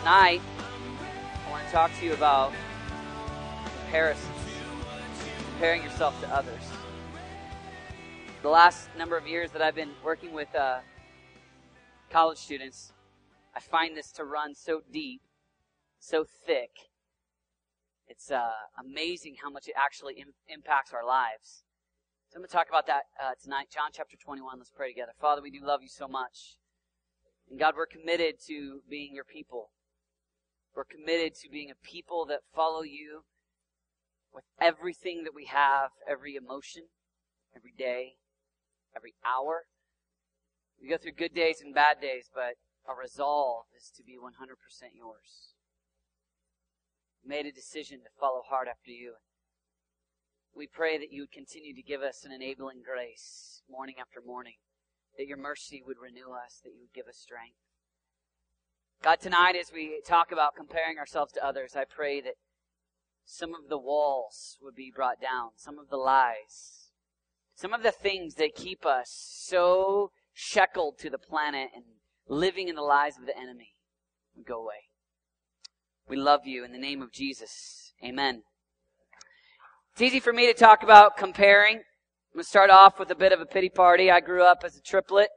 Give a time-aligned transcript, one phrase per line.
[0.00, 0.40] Tonight,
[1.46, 2.52] I want to talk to you about
[3.82, 4.26] comparisons,
[5.52, 6.62] comparing yourself to others.
[8.42, 10.80] The last number of years that I've been working with uh,
[12.10, 12.92] college students,
[13.54, 15.20] I find this to run so deep,
[16.06, 16.70] so thick.
[18.06, 21.64] It's uh, amazing how much it actually Im- impacts our lives.
[22.30, 23.66] So I'm going to talk about that uh, tonight.
[23.74, 24.58] John chapter 21.
[24.58, 25.12] Let's pray together.
[25.20, 26.54] Father, we do love you so much.
[27.50, 29.70] And God, we're committed to being your people.
[30.74, 33.22] We're committed to being a people that follow you
[34.32, 36.84] with everything that we have, every emotion,
[37.56, 38.14] every day,
[38.94, 39.66] every hour.
[40.80, 42.54] We go through good days and bad days, but
[42.86, 44.28] our resolve is to be 100%
[44.94, 45.55] yours.
[47.26, 49.14] Made a decision to follow hard after you.
[50.54, 54.54] We pray that you would continue to give us an enabling grace morning after morning,
[55.18, 57.58] that your mercy would renew us, that you would give us strength.
[59.02, 62.34] God, tonight as we talk about comparing ourselves to others, I pray that
[63.24, 66.90] some of the walls would be brought down, some of the lies,
[67.56, 71.84] some of the things that keep us so shackled to the planet and
[72.28, 73.74] living in the lies of the enemy
[74.36, 74.86] would go away.
[76.08, 77.92] We love you in the name of Jesus.
[78.04, 78.42] Amen.
[79.92, 81.78] It's easy for me to talk about comparing.
[81.78, 84.08] I'm going to start off with a bit of a pity party.
[84.08, 85.30] I grew up as a triplet.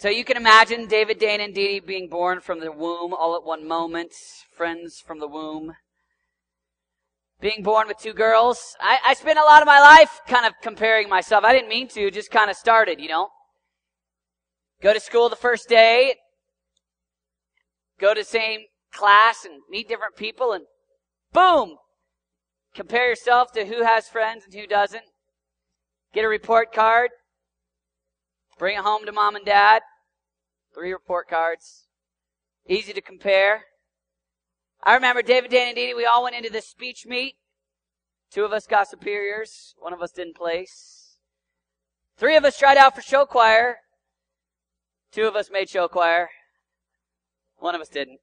[0.00, 3.44] So you can imagine David, Dane, and Dee being born from the womb all at
[3.44, 4.10] one moment,
[4.56, 5.74] friends from the womb.
[7.40, 8.74] Being born with two girls.
[8.80, 11.44] I, I spent a lot of my life kind of comparing myself.
[11.44, 13.28] I didn't mean to, just kind of started, you know.
[14.82, 16.16] Go to school the first day,
[18.00, 20.64] go to same class and meet different people and
[21.32, 21.76] boom!
[22.74, 25.04] Compare yourself to who has friends and who doesn't.
[26.12, 27.10] Get a report card.
[28.58, 29.82] Bring it home to mom and dad.
[30.74, 31.86] Three report cards.
[32.68, 33.64] Easy to compare.
[34.82, 37.36] I remember David, Dan, and Dee, we all went into this speech meet.
[38.30, 39.74] Two of us got superiors.
[39.78, 41.16] One of us didn't place.
[42.18, 43.78] Three of us tried out for show choir.
[45.12, 46.28] Two of us made show choir.
[47.56, 48.20] One of us didn't.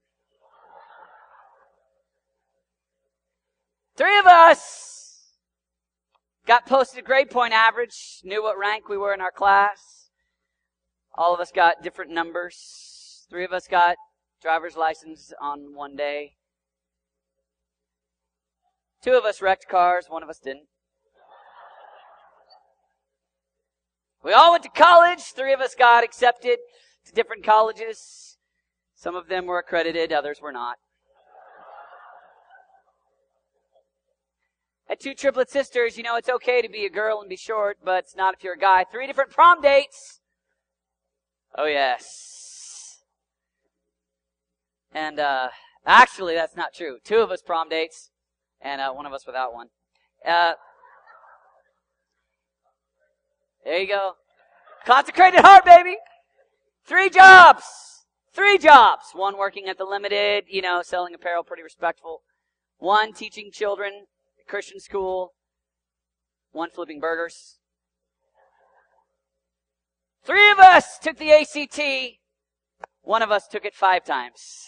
[3.95, 5.37] Three of us
[6.47, 10.09] got posted grade point average, knew what rank we were in our class.
[11.15, 13.27] All of us got different numbers.
[13.29, 13.97] Three of us got
[14.41, 16.33] driver's license on one day.
[19.03, 20.67] Two of us wrecked cars, one of us didn't.
[24.23, 25.21] We all went to college.
[25.21, 26.59] Three of us got accepted
[27.05, 28.37] to different colleges.
[28.95, 30.77] Some of them were accredited, others were not.
[34.99, 35.97] Two triplet sisters.
[35.97, 38.43] You know, it's okay to be a girl and be short, but it's not if
[38.43, 38.83] you're a guy.
[38.83, 40.21] Three different prom dates.
[41.57, 43.03] Oh, yes.
[44.93, 45.49] And, uh,
[45.85, 46.97] actually, that's not true.
[47.03, 48.11] Two of us prom dates,
[48.61, 49.67] and, uh, one of us without one.
[50.25, 50.53] Uh,
[53.63, 54.13] there you go.
[54.85, 55.95] Consecrated heart, baby!
[56.85, 57.63] Three jobs!
[58.33, 59.11] Three jobs!
[59.13, 62.21] One working at the limited, you know, selling apparel, pretty respectful.
[62.77, 64.07] One teaching children,
[64.47, 65.33] Christian school.
[66.51, 67.57] One flipping burgers.
[70.23, 72.19] Three of us took the ACT.
[73.01, 74.67] One of us took it five times.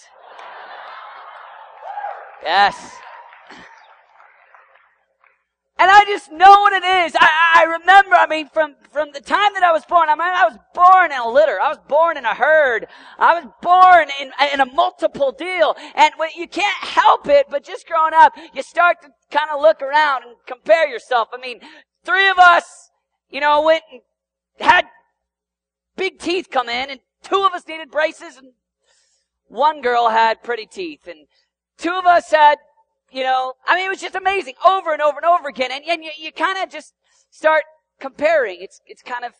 [2.44, 2.96] Yes.
[5.78, 7.16] And I just know what it is.
[7.19, 10.22] I, I remember, I mean, from, from the time that I was born, I mean,
[10.22, 11.59] I was born in a litter.
[11.59, 12.88] I was born in a herd.
[13.19, 15.75] I was born in, in a multiple deal.
[15.96, 19.81] And you can't help it, but just growing up, you start to kind of look
[19.81, 21.28] around and compare yourself.
[21.34, 21.59] I mean,
[22.06, 22.90] three of us,
[23.30, 24.02] you know, went and
[24.60, 24.86] had
[25.98, 28.54] big teeth come in and two of us needed braces and
[29.48, 31.27] one girl had pretty teeth and
[31.77, 32.57] two of us had,
[33.15, 35.71] you know, I mean, it was just amazing over and over and over again.
[35.71, 36.94] And, and you, you kind of just
[37.29, 37.63] start
[38.00, 38.57] comparing.
[38.59, 39.31] It's, it's kind of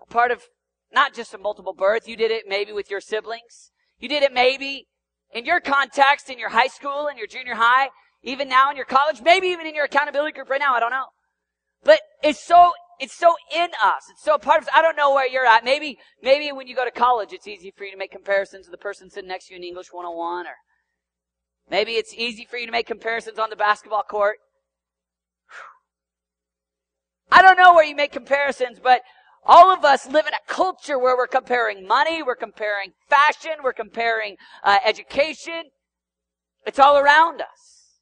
[0.00, 0.44] a part of
[0.92, 2.06] not just a multiple birth.
[2.06, 3.72] You did it maybe with your siblings.
[3.98, 4.86] You did it maybe
[5.34, 7.88] in your context in your high school in your junior high,
[8.22, 10.74] even now in your college, maybe even in your accountability group right now.
[10.74, 11.06] I don't know.
[11.82, 14.04] But it's so it's so in us.
[14.10, 14.70] It's so part of us.
[14.74, 15.64] I don't know where you're at.
[15.64, 18.70] Maybe, maybe when you go to college, it's easy for you to make comparisons to
[18.70, 20.54] the person sitting next to you in English 101 or
[21.70, 24.36] maybe it's easy for you to make comparisons on the basketball court.
[27.30, 29.02] I don't know where you make comparisons, but
[29.48, 33.72] All of us live in a culture where we're comparing money, we're comparing fashion, we're
[33.72, 35.70] comparing uh, education.
[36.66, 38.00] It's all around us.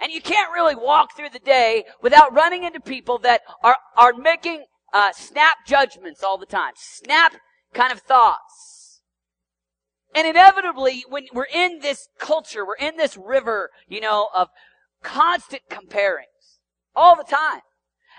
[0.00, 4.12] And you can't really walk through the day without running into people that are, are
[4.14, 6.72] making uh, snap judgments all the time.
[6.76, 7.34] Snap
[7.72, 8.73] kind of thoughts.
[10.14, 14.48] And inevitably, when we're in this culture, we're in this river, you know, of
[15.02, 16.60] constant comparings
[16.94, 17.60] all the time.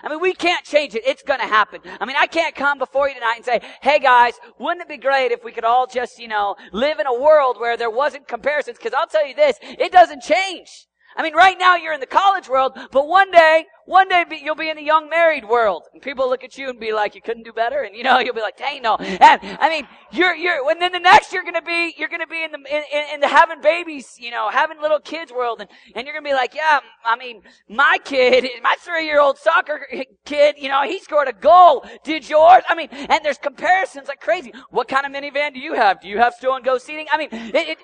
[0.02, 1.06] I mean, we can't change it.
[1.06, 1.80] It's going to happen.
[1.98, 4.98] I mean, I can't come before you tonight and say, hey guys, wouldn't it be
[4.98, 8.28] great if we could all just, you know, live in a world where there wasn't
[8.28, 8.76] comparisons?
[8.76, 10.86] Because I'll tell you this, it doesn't change.
[11.16, 14.54] I mean, right now you're in the college world, but one day, one day you'll
[14.54, 17.22] be in the young married world, and people look at you and be like, "You
[17.22, 20.34] couldn't do better," and you know you'll be like, "Dang no!" And I mean, you're
[20.34, 23.20] you're, and then the next you're gonna be you're gonna be in the in, in
[23.20, 26.54] the having babies, you know, having little kids world, and and you're gonna be like,
[26.54, 29.86] "Yeah, I mean, my kid, my three year old soccer
[30.24, 31.84] kid, you know, he scored a goal.
[32.04, 32.62] Did yours?
[32.68, 34.52] I mean, and there's comparisons like crazy.
[34.70, 36.00] What kind of minivan do you have?
[36.00, 37.06] Do you have stow and go seating?
[37.10, 37.78] I mean, it, it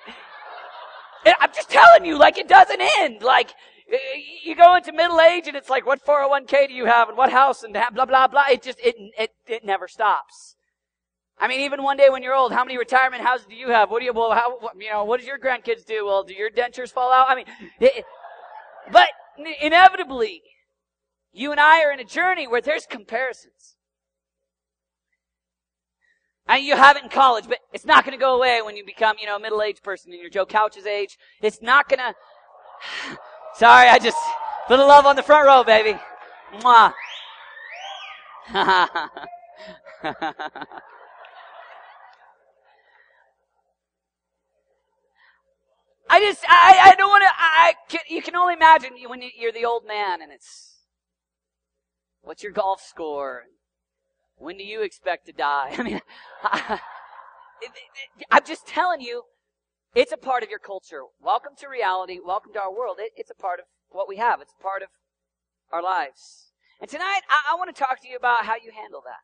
[1.25, 3.21] I'm just telling you, like it doesn't end.
[3.21, 3.53] Like
[4.43, 7.31] you go into middle age and it's like, what 401k do you have and what
[7.31, 8.45] house and blah blah blah.
[8.49, 10.55] It just it it it never stops.
[11.39, 13.89] I mean, even one day when you're old, how many retirement houses do you have?
[13.89, 14.31] What do you well?
[14.31, 15.03] How you know?
[15.03, 16.05] What does your grandkids do?
[16.05, 17.27] Well, do your dentures fall out?
[17.29, 17.45] I mean,
[17.79, 18.05] it,
[18.91, 19.09] but
[19.61, 20.41] inevitably,
[21.31, 23.72] you and I are in a journey where there's comparisons.
[26.47, 28.85] And you have it in college, but it's not going to go away when you
[28.85, 31.17] become, you know, a middle-aged person and you're Joe Couch's age.
[31.41, 33.17] It's not going to.
[33.55, 34.17] Sorry, I just
[34.69, 35.97] little love on the front row, baby.
[36.59, 36.93] Mwah.
[46.09, 49.51] I just, I, I don't want to, I, can, you can only imagine when you're
[49.51, 50.75] the old man and it's,
[52.21, 53.43] what's your golf score?
[54.43, 55.73] When do you expect to die?
[55.77, 56.01] I mean,
[56.43, 56.79] I,
[58.29, 59.23] am just telling you,
[59.95, 61.03] it's a part of your culture.
[61.21, 62.19] Welcome to reality.
[62.23, 62.97] Welcome to our world.
[62.99, 64.41] It, it's a part of what we have.
[64.41, 64.89] It's a part of
[65.71, 66.51] our lives.
[66.81, 69.23] And tonight, I, I want to talk to you about how you handle that.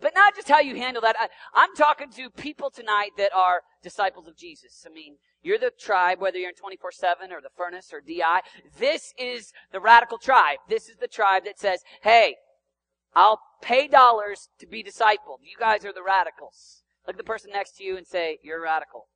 [0.00, 1.16] But not just how you handle that.
[1.18, 4.86] I, I'm talking to people tonight that are disciples of Jesus.
[4.88, 8.42] I mean, you're the tribe, whether you're in 24-7 or the furnace or DI.
[8.78, 10.58] This is the radical tribe.
[10.68, 12.36] This is the tribe that says, hey,
[13.16, 15.40] I'll pay dollars to be discipled.
[15.42, 16.82] You guys are the radicals.
[17.06, 19.06] Look at the person next to you and say, You're a radical.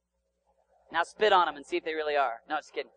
[0.91, 2.41] Now spit on them and see if they really are.
[2.49, 2.91] No, just kidding.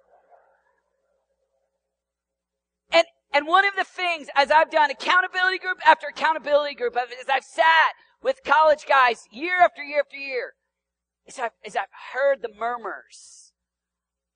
[2.92, 3.04] And,
[3.34, 7.44] and one of the things, as I've done accountability group after accountability group, as I've
[7.44, 10.54] sat with college guys year after year after year,
[11.28, 13.52] is I've, is I've heard the murmurs.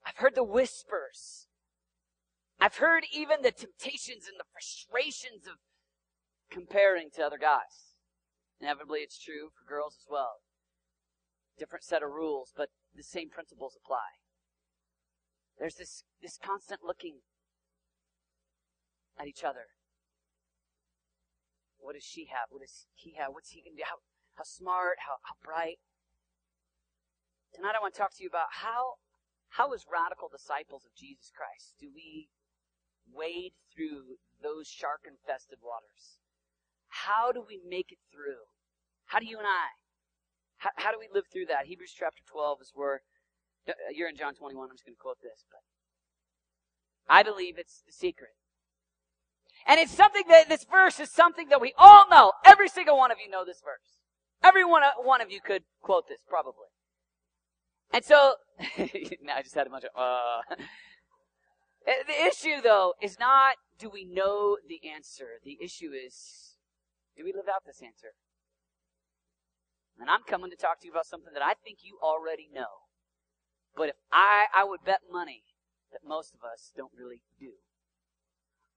[0.06, 1.48] I've heard the whispers.
[2.60, 5.56] I've heard even the temptations and the frustrations of
[6.52, 7.98] comparing to other guys.
[8.60, 10.42] Inevitably, it's true for girls as well.
[11.58, 14.18] Different set of rules, but the same principles apply.
[15.60, 17.22] There's this, this constant looking
[19.20, 19.74] at each other.
[21.80, 22.50] What does she have?
[22.50, 23.34] What does he have?
[23.34, 23.90] What's he going to do?
[23.90, 24.02] How,
[24.38, 25.02] how smart?
[25.06, 25.82] How, how bright?
[27.54, 29.02] Tonight I want to talk to you about how,
[29.58, 32.30] how as radical disciples of Jesus Christ do we
[33.10, 36.22] wade through those shark infested waters?
[36.90, 38.48] How do we make it through?
[39.06, 39.78] How do you and I?
[40.58, 41.68] How, how do we live through that?
[41.68, 43.02] Hebrews chapter 12 is where,
[43.68, 45.62] uh, you're in John 21, I'm just going to quote this, but
[47.08, 48.32] I believe it's the secret.
[49.66, 52.34] And it's something that, this verse is something that we all know.
[52.46, 54.02] Every single one of you know this verse.
[54.44, 56.68] Every one, one of you could quote this, probably.
[57.92, 58.36] And so,
[59.22, 60.56] now I just had a bunch of, uh.
[61.86, 65.40] The issue, though, is not do we know the answer.
[65.44, 66.47] The issue is
[67.18, 68.14] do we live out this answer?
[70.00, 72.86] And I'm coming to talk to you about something that I think you already know.
[73.76, 75.42] But if I, I would bet money
[75.92, 77.58] that most of us don't really do.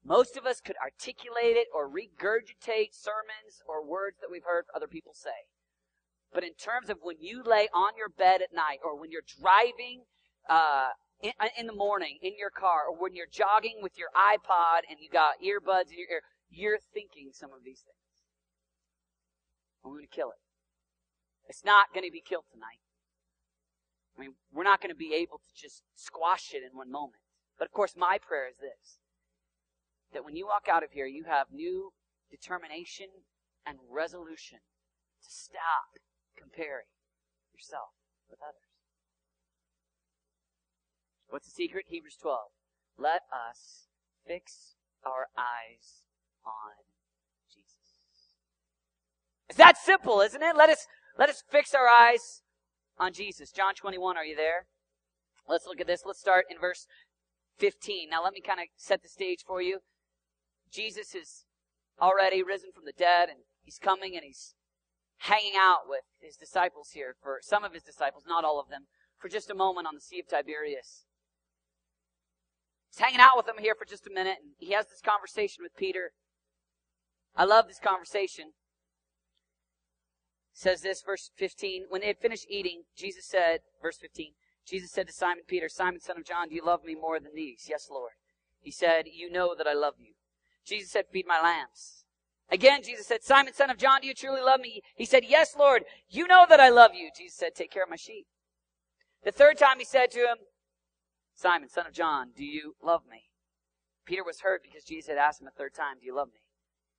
[0.05, 4.89] Most of us could articulate it or regurgitate sermons or words that we've heard other
[4.89, 5.53] people say.
[6.33, 9.29] But in terms of when you lay on your bed at night or when you're
[9.41, 10.05] driving
[10.49, 14.89] uh, in, in, the morning in your car or when you're jogging with your iPod
[14.89, 18.00] and you got earbuds in your ear, you're thinking some of these things.
[19.85, 20.43] I'm going to kill it.
[21.49, 22.81] It's not going to be killed tonight.
[24.17, 27.23] I mean, we're not going to be able to just squash it in one moment.
[27.59, 28.99] But of course, my prayer is this
[30.13, 31.93] that when you walk out of here, you have new
[32.31, 33.07] determination
[33.65, 34.59] and resolution
[35.23, 36.03] to stop
[36.37, 36.91] comparing
[37.55, 37.95] yourself
[38.29, 38.71] with others.
[41.29, 41.87] What's the secret?
[41.89, 42.39] Hebrews 12.
[42.99, 43.87] Let us
[44.27, 44.75] fix
[45.07, 46.11] our eyes
[46.45, 46.90] on
[49.51, 50.57] It's that simple, isn't it?
[50.57, 50.87] Let us,
[51.19, 52.43] let us fix our eyes
[53.01, 53.51] on Jesus.
[53.51, 54.67] John 21, are you there?
[55.49, 56.03] Let's look at this.
[56.07, 56.87] Let's start in verse
[57.59, 58.09] 15.
[58.09, 59.81] Now let me kind of set the stage for you.
[60.73, 61.47] Jesus is
[62.01, 64.55] already risen from the dead and he's coming and he's
[65.19, 68.87] hanging out with his disciples here for some of his disciples, not all of them,
[69.19, 71.07] for just a moment on the Sea of Tiberias.
[72.89, 75.65] He's hanging out with them here for just a minute and he has this conversation
[75.65, 76.13] with Peter.
[77.35, 78.53] I love this conversation.
[80.53, 81.87] Says this, verse 15.
[81.89, 84.33] When they had finished eating, Jesus said, verse 15,
[84.67, 87.35] Jesus said to Simon Peter, Simon, son of John, do you love me more than
[87.35, 87.67] these?
[87.69, 88.13] Yes, Lord.
[88.61, 90.13] He said, You know that I love you.
[90.65, 92.05] Jesus said, Feed my lambs.
[92.51, 94.83] Again, Jesus said, Simon, son of John, do you truly love me?
[94.95, 95.85] He said, Yes, Lord.
[96.09, 97.11] You know that I love you.
[97.17, 98.27] Jesus said, Take care of my sheep.
[99.25, 100.37] The third time he said to him,
[101.35, 103.31] Simon, son of John, do you love me?
[104.05, 106.41] Peter was hurt because Jesus had asked him a third time, Do you love me?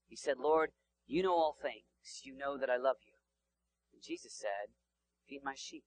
[0.08, 0.72] He said, Lord,
[1.06, 2.22] you know all things.
[2.24, 3.11] You know that I love you.
[4.04, 4.74] Jesus said,
[5.28, 5.84] Feed my sheep.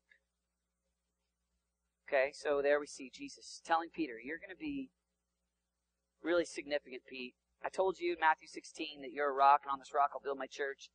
[2.08, 4.90] Okay, so there we see Jesus telling Peter, You're going to be
[6.22, 7.34] really significant, Pete.
[7.64, 10.24] I told you in Matthew 16 that you're a rock, and on this rock I'll
[10.24, 10.90] build my church.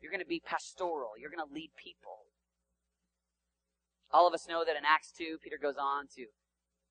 [0.00, 1.14] You're going to be pastoral.
[1.16, 2.28] You're going to lead people.
[4.10, 6.26] All of us know that in Acts 2, Peter goes on to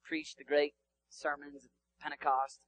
[0.04, 0.74] preach the great
[1.10, 1.70] sermons of
[2.02, 2.62] Pentecost.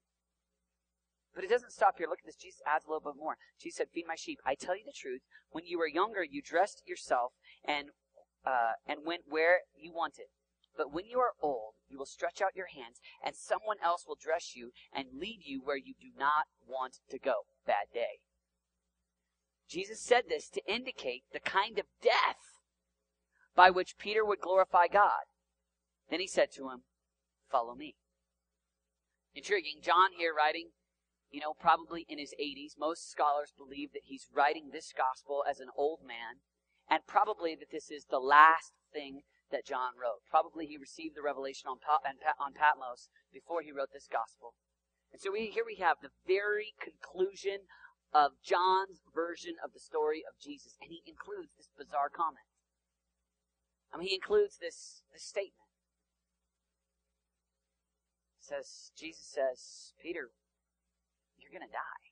[1.36, 2.08] But it doesn't stop here.
[2.08, 2.36] Look at this.
[2.36, 3.38] Jesus adds a little bit more.
[3.60, 4.40] Jesus said, Feed my sheep.
[4.46, 5.22] I tell you the truth.
[5.52, 7.34] When you were younger, you dressed yourself
[7.66, 7.90] and,
[8.46, 10.26] uh, and went where you wanted.
[10.76, 14.18] But when you are old, you will stretch out your hands, and someone else will
[14.20, 17.46] dress you and lead you where you do not want to go.
[17.66, 18.20] Bad day.
[19.70, 22.62] Jesus said this to indicate the kind of death
[23.56, 25.26] by which Peter would glorify God.
[26.10, 26.84] Then he said to him,
[27.52, 27.96] Follow me.
[29.36, 29.80] Intriguing.
[29.82, 30.70] John here writing,
[31.34, 32.78] you know, probably in his 80s.
[32.78, 36.46] Most scholars believe that he's writing this gospel as an old man,
[36.88, 40.22] and probably that this is the last thing that John wrote.
[40.30, 41.82] Probably he received the revelation on,
[42.38, 44.54] on Patmos before he wrote this gospel.
[45.12, 47.66] And so we, here we have the very conclusion
[48.14, 52.46] of John's version of the story of Jesus, and he includes this bizarre comment.
[53.90, 55.66] I mean, he includes this, this statement.
[58.38, 60.30] Says, Jesus says, Peter,
[61.54, 62.04] you're gonna die.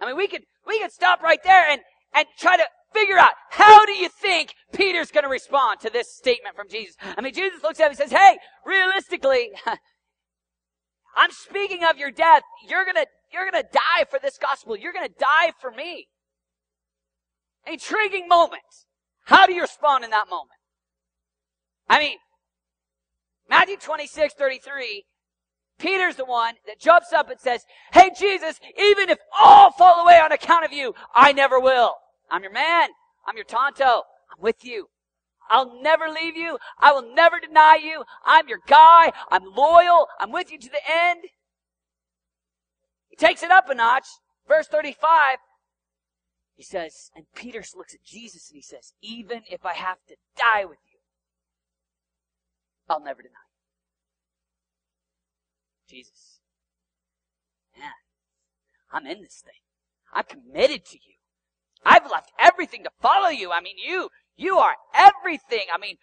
[0.00, 1.80] I mean, we could, we could stop right there and,
[2.14, 6.14] and try to figure out how do you think Peter's going to respond to this
[6.14, 6.96] statement from Jesus?
[7.02, 9.50] I mean, Jesus looks at him and says, Hey, realistically,
[11.16, 12.42] I'm speaking of your death.
[12.68, 14.76] You're going to, you're going to die for this gospel.
[14.76, 16.08] You're going to die for me.
[17.66, 18.62] Intriguing moment.
[19.24, 20.58] How do you respond in that moment?
[21.88, 22.16] I mean,
[23.48, 25.04] Matthew 26, 33,
[25.80, 30.20] Peter's the one that jumps up and says, Hey Jesus, even if all fall away
[30.20, 31.94] on account of you, I never will.
[32.30, 32.90] I'm your man.
[33.26, 33.84] I'm your tonto.
[33.84, 34.88] I'm with you.
[35.48, 36.58] I'll never leave you.
[36.78, 38.04] I will never deny you.
[38.24, 39.12] I'm your guy.
[39.30, 40.06] I'm loyal.
[40.20, 41.24] I'm with you to the end.
[43.08, 44.06] He takes it up a notch.
[44.46, 45.38] Verse 35.
[46.54, 50.16] He says, and Peter looks at Jesus and he says, even if I have to
[50.36, 50.98] die with you,
[52.88, 53.49] I'll never deny you.
[55.90, 56.40] Jesus.
[57.76, 57.90] Man,
[58.92, 59.52] I'm in this thing.
[60.12, 61.14] I'm committed to you.
[61.84, 63.50] I've left everything to follow you.
[63.50, 65.66] I mean, you, you are everything.
[65.72, 65.96] I mean,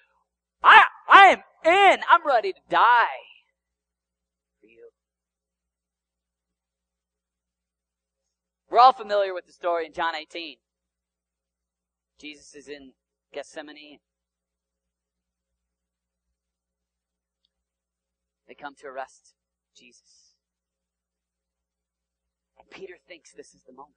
[0.63, 1.99] I, I am in.
[2.09, 3.23] I'm ready to die
[4.59, 4.89] for you.
[8.69, 10.57] We're all familiar with the story in John 18.
[12.19, 12.93] Jesus is in
[13.33, 13.99] Gethsemane.
[18.47, 19.36] They come to arrest
[19.77, 20.33] Jesus.
[22.57, 23.93] And Peter thinks this is the moment.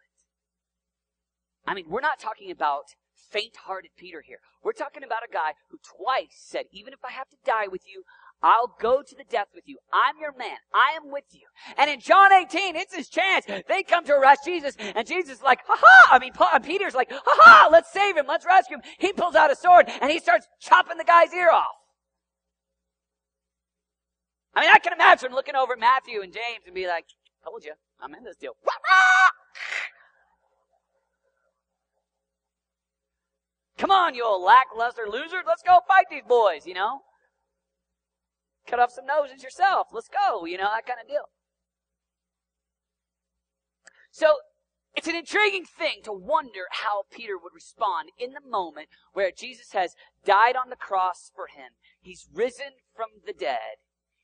[1.66, 2.94] I mean, we're not talking about
[3.30, 4.38] faint hearted Peter here.
[4.62, 7.82] We're talking about a guy who twice said, even if I have to die with
[7.86, 8.04] you,
[8.42, 9.78] I'll go to the death with you.
[9.92, 10.56] I'm your man.
[10.74, 11.46] I am with you.
[11.76, 13.44] And in John 18, it's his chance.
[13.44, 16.08] They come to arrest Jesus, and Jesus is like, ha ha!
[16.10, 16.32] I mean,
[16.62, 17.68] Peter's like, ha ha!
[17.70, 18.24] Let's save him.
[18.26, 18.82] Let's rescue him.
[18.98, 21.66] He pulls out a sword, and he starts chopping the guy's ear off.
[24.54, 27.04] I mean, I can imagine looking over at Matthew and James and be like,
[27.44, 28.56] told you, I'm in this deal.
[33.78, 35.42] Come on, you old lackluster loser.
[35.46, 37.00] Let's go fight these boys, you know?
[38.66, 39.88] Cut off some noses yourself.
[39.92, 41.24] Let's go, you know, that kind of deal.
[44.10, 44.34] So,
[44.94, 49.72] it's an intriguing thing to wonder how Peter would respond in the moment where Jesus
[49.72, 49.94] has
[50.26, 51.70] died on the cross for him.
[52.00, 53.78] He's risen from the dead.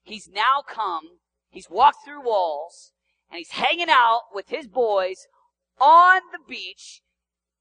[0.07, 1.19] He's now come.
[1.51, 2.93] He's walked through walls
[3.29, 5.27] and he's hanging out with his boys
[5.81, 7.03] on the beach.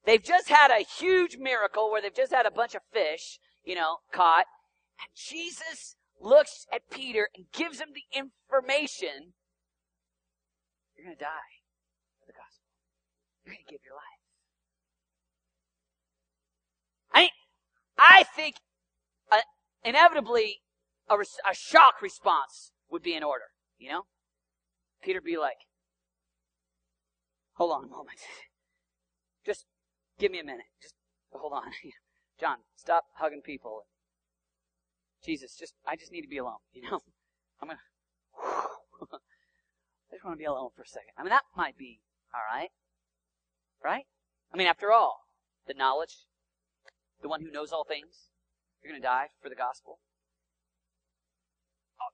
[0.06, 3.74] They've just had a huge miracle where they've just had a bunch of fish, you
[3.74, 4.46] know, caught.
[5.00, 9.34] And Jesus looks at Peter and gives him the information.
[10.96, 11.64] You're going to die
[12.20, 12.70] for the gospel.
[13.44, 14.04] You're going to give your life.
[17.12, 17.30] I
[17.98, 18.58] I think
[19.32, 19.40] uh,
[19.84, 20.60] inevitably
[21.10, 23.46] a, a shock response would be in order,
[23.78, 24.04] you know?
[25.04, 25.68] Peter be like,
[27.54, 28.20] hold on a moment.
[29.46, 29.66] Just
[30.20, 30.66] give me a minute.
[30.82, 30.96] Just
[31.32, 31.72] hold on.
[32.40, 33.86] John, stop hugging people.
[35.24, 36.60] Jesus, just I just need to be alone.
[36.74, 37.00] You know,
[37.62, 37.80] I'm gonna.
[38.42, 41.12] I just want to be alone for a second.
[41.18, 42.02] I mean, that might be
[42.34, 42.70] all right,
[43.84, 44.06] right?
[44.54, 45.22] I mean, after all,
[45.66, 46.28] the knowledge,
[47.22, 48.30] the one who knows all things,
[48.84, 50.00] you're gonna die for the gospel.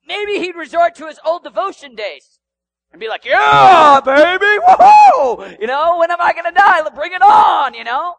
[0.06, 2.40] Maybe he'd resort to his old devotion days
[2.92, 6.88] and be like, "Yeah, baby, woohoo!" You know, when am I gonna die?
[6.90, 8.16] Bring it on, you know.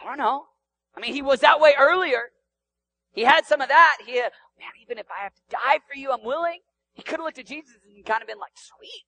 [0.00, 0.46] I don't know.
[0.96, 2.30] I mean, he was that way earlier.
[3.12, 3.98] He had some of that.
[4.06, 6.60] He, had, man, even if I have to die for you, I'm willing.
[6.94, 9.04] He could have looked at Jesus and kind of been like, sweet,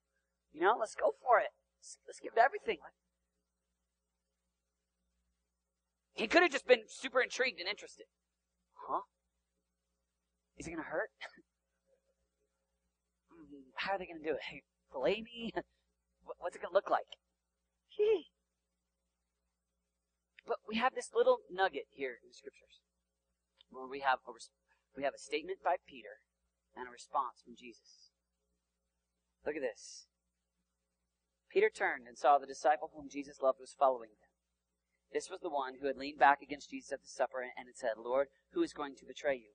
[0.52, 1.50] you know, let's go for it.
[1.80, 2.78] Let's, let's give everything.
[6.14, 8.06] He could have just been super intrigued and interested.
[8.88, 9.00] Huh?
[10.58, 11.10] Is it going to hurt?
[13.30, 14.62] Hmm, how are they going to do it?
[14.92, 15.52] Fillet me?
[16.38, 17.18] What's it going to look like?
[20.46, 22.82] But we have this little nugget here in the scriptures
[23.70, 24.32] where we have a,
[24.96, 26.20] we have a statement by Peter
[26.76, 28.12] and a response from Jesus.
[29.46, 30.06] Look at this.
[31.50, 34.28] Peter turned and saw the disciple whom Jesus loved was following them.
[35.12, 37.76] This was the one who had leaned back against Jesus at the supper and had
[37.76, 39.52] said, Lord, who is going to betray you?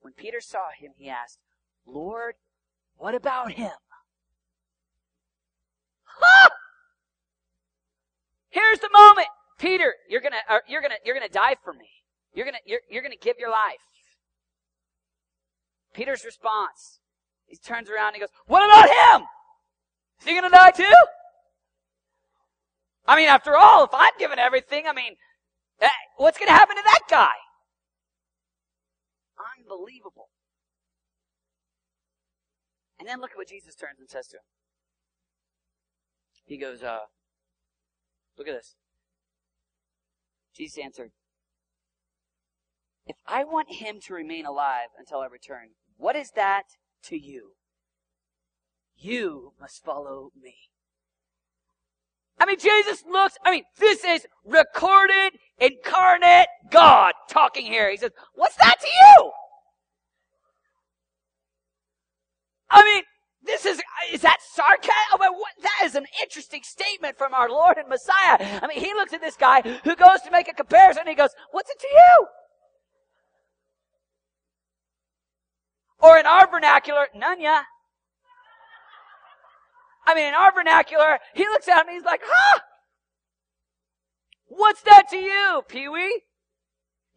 [0.00, 1.38] When Peter saw him, he asked,
[1.86, 2.34] Lord,
[2.96, 3.72] what about him?
[6.04, 6.48] Ha!
[8.50, 9.28] Here's the moment.
[9.58, 11.88] Peter, you're gonna, uh, you're gonna, you're gonna die for me.
[12.32, 13.82] You're gonna, you're, you're gonna give your life.
[15.94, 17.00] Peter's response,
[17.46, 19.26] he turns around and he goes, what about him?
[20.20, 20.94] Is he gonna die too?
[23.06, 25.14] I mean, after all, if I'm giving everything, I mean,
[25.80, 27.30] eh, what's gonna happen to that guy?
[29.70, 30.28] Unbelievable.
[32.98, 34.42] And then look at what Jesus turns and says to him.
[36.44, 37.00] He goes, uh,
[38.38, 38.74] look at this.
[40.56, 41.10] Jesus answered,
[43.06, 46.64] If I want him to remain alive until I return, what is that
[47.04, 47.52] to you?
[48.96, 50.54] You must follow me.
[52.40, 57.90] I mean, Jesus looks, I mean, this is recorded, incarnate God talking here.
[57.90, 59.32] He says, what's that to you?
[62.70, 63.02] I mean,
[63.42, 63.80] this is,
[64.12, 64.92] is that sarcasm?
[65.12, 68.60] Oh, what, that is an interesting statement from our Lord and Messiah.
[68.62, 71.14] I mean, he looks at this guy who goes to make a comparison and he
[71.14, 72.26] goes, what's it to you?
[76.00, 77.60] Or in our vernacular, none ya.
[80.06, 82.60] I mean, in our vernacular, he looks at him and he's like, huh?
[84.46, 86.22] What's that to you, Pee-wee?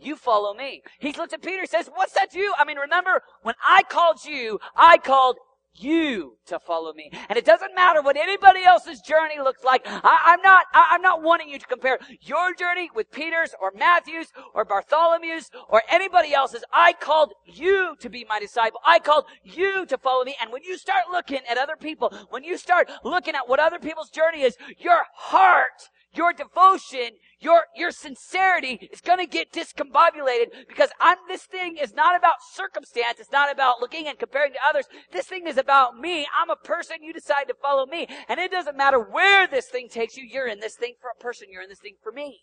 [0.01, 0.81] You follow me.
[0.99, 2.53] He looks at Peter says, what's that to you?
[2.57, 5.37] I mean, remember, when I called you, I called
[5.75, 7.09] you to follow me.
[7.29, 9.83] And it doesn't matter what anybody else's journey looks like.
[9.85, 13.71] I, am not, I, I'm not wanting you to compare your journey with Peter's or
[13.77, 16.63] Matthew's or Bartholomew's or anybody else's.
[16.73, 18.79] I called you to be my disciple.
[18.85, 20.35] I called you to follow me.
[20.41, 23.79] And when you start looking at other people, when you start looking at what other
[23.79, 30.89] people's journey is, your heart your devotion, your, your sincerity is gonna get discombobulated because
[30.99, 33.19] I'm, this thing is not about circumstance.
[33.19, 34.85] It's not about looking and comparing to others.
[35.11, 36.27] This thing is about me.
[36.39, 36.97] I'm a person.
[37.01, 38.07] You decide to follow me.
[38.27, 40.23] And it doesn't matter where this thing takes you.
[40.23, 41.47] You're in this thing for a person.
[41.51, 42.41] You're in this thing for me.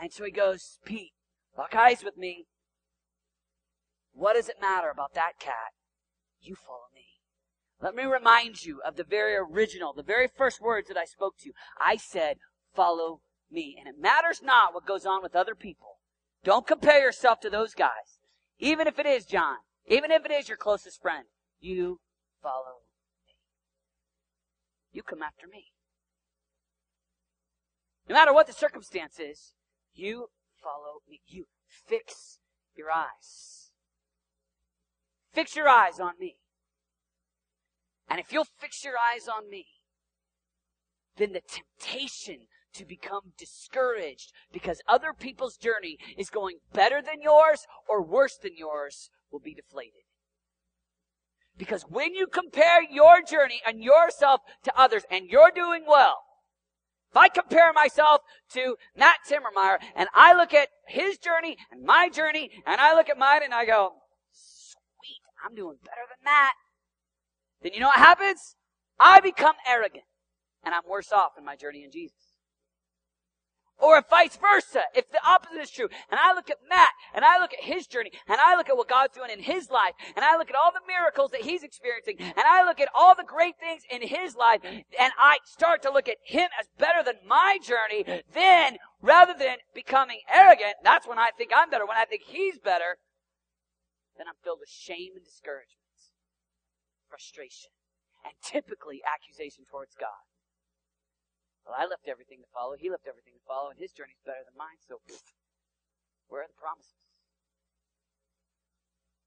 [0.00, 1.12] And so he goes, Pete,
[1.56, 2.46] lock eyes with me.
[4.12, 5.72] What does it matter about that cat?
[6.40, 7.04] You follow me.
[7.80, 11.38] Let me remind you of the very original, the very first words that I spoke
[11.38, 11.52] to you.
[11.80, 12.38] I said,
[12.74, 13.76] follow me.
[13.78, 15.98] And it matters not what goes on with other people.
[16.44, 18.18] Don't compare yourself to those guys.
[18.58, 21.24] Even if it is John, even if it is your closest friend,
[21.60, 22.00] you
[22.42, 23.34] follow me.
[24.92, 25.66] You come after me.
[28.08, 29.52] No matter what the circumstance is,
[29.94, 30.28] you
[30.62, 31.20] follow me.
[31.26, 32.38] You fix
[32.76, 33.70] your eyes.
[35.32, 36.36] Fix your eyes on me.
[38.08, 39.66] And if you'll fix your eyes on me,
[41.16, 42.46] then the temptation
[42.78, 48.56] to become discouraged because other people's journey is going better than yours or worse than
[48.56, 50.02] yours will be deflated.
[51.56, 56.18] Because when you compare your journey and yourself to others and you're doing well,
[57.10, 58.20] if I compare myself
[58.52, 63.08] to Matt Timmermeyer and I look at his journey and my journey and I look
[63.08, 63.94] at mine and I go,
[64.30, 66.52] sweet, I'm doing better than that.
[67.62, 68.54] Then you know what happens?
[69.00, 70.04] I become arrogant
[70.62, 72.27] and I'm worse off in my journey in Jesus.
[73.78, 77.24] Or if vice versa, if the opposite is true, and I look at Matt, and
[77.24, 79.94] I look at his journey, and I look at what God's doing in his life,
[80.16, 83.14] and I look at all the miracles that he's experiencing, and I look at all
[83.14, 87.04] the great things in his life, and I start to look at him as better
[87.04, 91.96] than my journey, then rather than becoming arrogant, that's when I think I'm better, when
[91.96, 92.98] I think he's better,
[94.16, 95.86] then I'm filled with shame and discouragement,
[97.08, 97.70] frustration,
[98.24, 100.26] and typically accusation towards God.
[101.68, 102.80] Well, I left everything to follow.
[102.80, 104.80] He left everything to follow, and his journey's better than mine.
[104.80, 105.04] So,
[106.32, 106.96] where are the promises?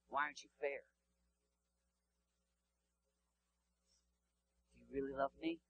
[0.09, 0.81] Why aren't you fair?
[4.73, 5.61] Do you really love me?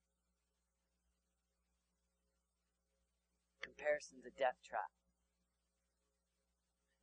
[3.60, 4.96] Comparison's a death trap.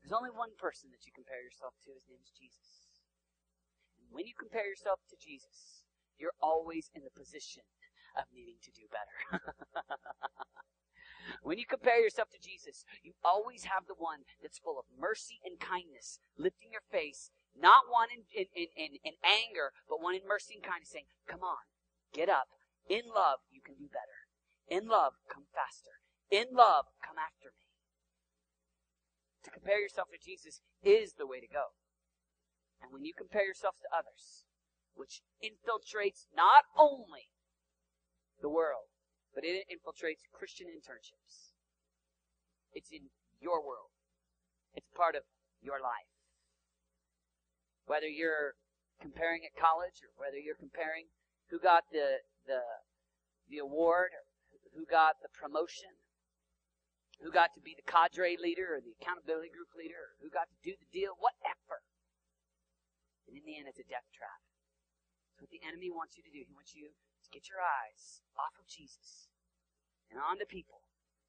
[0.00, 1.92] There's only one person that you compare yourself to.
[1.92, 2.88] His name is Jesus.
[4.00, 5.84] And when you compare yourself to Jesus,
[6.16, 7.68] you're always in the position
[8.16, 9.42] of needing to do better.
[11.42, 15.40] when you compare yourself to Jesus, you always have the one that's full of mercy
[15.44, 20.26] and kindness, lifting your face, not one in, in, in, in, anger, but one in
[20.26, 21.66] mercy and kindness, saying, Come on,
[22.12, 22.48] get up.
[22.88, 24.28] In love, you can do better.
[24.68, 26.00] In love, come faster.
[26.30, 27.68] In love, come after me.
[29.44, 31.76] To compare yourself to Jesus is the way to go.
[32.82, 34.44] And when you compare yourself to others,
[34.94, 37.27] which infiltrates not only
[38.40, 38.90] the world,
[39.34, 41.54] but it infiltrates Christian internships.
[42.72, 43.90] It's in your world.
[44.74, 45.22] It's part of
[45.62, 46.10] your life.
[47.86, 48.54] Whether you're
[49.00, 51.08] comparing at college or whether you're comparing
[51.50, 52.60] who got the the
[53.48, 54.24] the award or
[54.76, 55.96] who got the promotion,
[57.24, 60.58] who got to be the cadre leader or the accountability group leader, who got to
[60.60, 61.80] do the deal, whatever.
[63.26, 64.40] And in the end, it's a death trap.
[65.32, 66.44] It's what the enemy wants you to do.
[66.44, 66.92] He wants you
[67.32, 69.28] get your eyes off of Jesus
[70.10, 70.82] and onto people.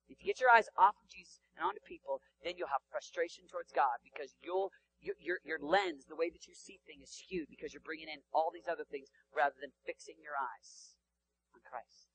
[0.10, 3.46] If you get your eyes off of Jesus and onto people, then you'll have frustration
[3.46, 7.16] towards God because you'll your, your, your lens, the way that you see things, is
[7.24, 11.00] skewed because you're bringing in all these other things rather than fixing your eyes
[11.56, 12.12] on Christ.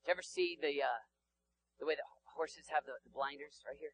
[0.00, 1.04] Did you ever see the uh,
[1.76, 3.92] the way that horses have the, the blinders right here?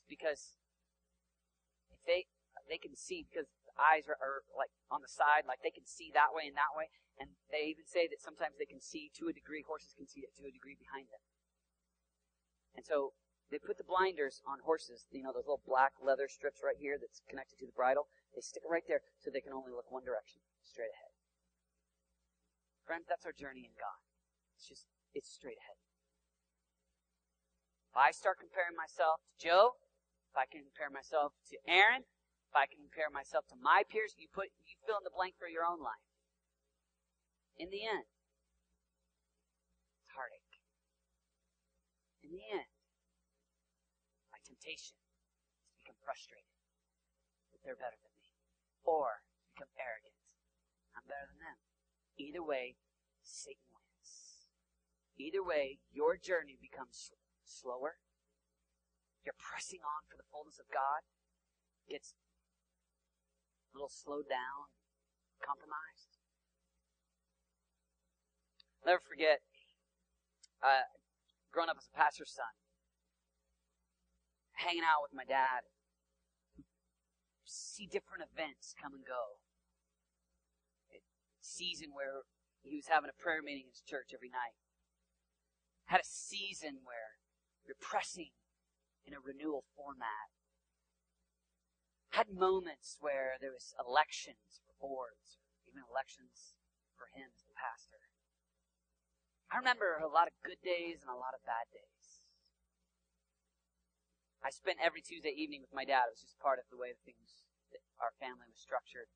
[0.00, 0.56] It's because
[1.92, 2.24] if they
[2.64, 6.10] they can see because eyes are, are like on the side, like they can see
[6.14, 6.90] that way and that way.
[7.20, 10.24] And they even say that sometimes they can see to a degree, horses can see
[10.24, 11.22] it to a degree behind them.
[12.74, 13.12] And so
[13.50, 16.96] they put the blinders on horses, you know, those little black leather strips right here
[16.96, 18.06] that's connected to the bridle.
[18.32, 21.12] They stick it right there so they can only look one direction, straight ahead.
[22.86, 23.98] Friends, that's our journey in God.
[24.54, 25.78] It's just, it's straight ahead.
[27.90, 29.82] If I start comparing myself to Joe,
[30.30, 32.06] if I can compare myself to Aaron,
[32.50, 35.38] if I can compare myself to my peers, you put you fill in the blank
[35.38, 36.02] for your own life.
[37.54, 38.10] In the end,
[40.02, 40.58] it's heartache.
[42.26, 42.66] In the end,
[44.34, 46.50] my temptation is to become frustrated
[47.54, 48.34] that they're better than me,
[48.82, 49.22] or
[49.54, 50.18] become arrogant.
[50.98, 51.58] I'm better than them.
[52.18, 52.74] Either way,
[53.22, 54.50] Satan wins.
[55.14, 57.14] Either way, your journey becomes
[57.46, 58.02] slower.
[59.22, 61.06] You're pressing on for the fullness of God.
[61.86, 62.18] Gets
[63.70, 64.70] a little slowed down,
[65.40, 66.18] compromised.
[68.82, 69.40] I'll never forget,
[70.62, 70.88] uh,
[71.52, 72.52] growing up as a pastor's son,
[74.56, 75.68] hanging out with my dad,
[77.44, 79.40] see different events come and go.
[80.92, 81.00] A
[81.40, 82.24] season where
[82.62, 84.56] he was having a prayer meeting in his church every night.
[85.86, 87.20] Had a season where
[87.70, 88.34] are pressing
[89.06, 90.34] in a renewal format
[92.10, 95.38] had moments where there was elections for boards,
[95.70, 96.58] even elections
[96.98, 98.02] for him as the pastor.
[99.50, 102.26] I remember a lot of good days and a lot of bad days.
[104.42, 106.10] I spent every Tuesday evening with my dad.
[106.10, 109.10] It was just part of the way things that our family was structured.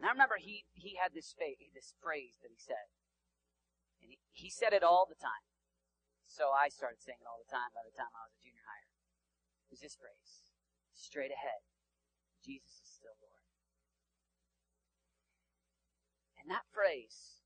[0.00, 2.88] And I remember he, he had this, this phrase that he said.
[4.00, 5.44] And he, he said it all the time.
[6.24, 8.64] So I started saying it all the time by the time I was a junior
[8.64, 8.88] higher.
[9.68, 10.49] It was this phrase
[11.00, 11.64] straight ahead.
[12.44, 13.44] Jesus is still Lord.
[16.40, 17.44] And that phrase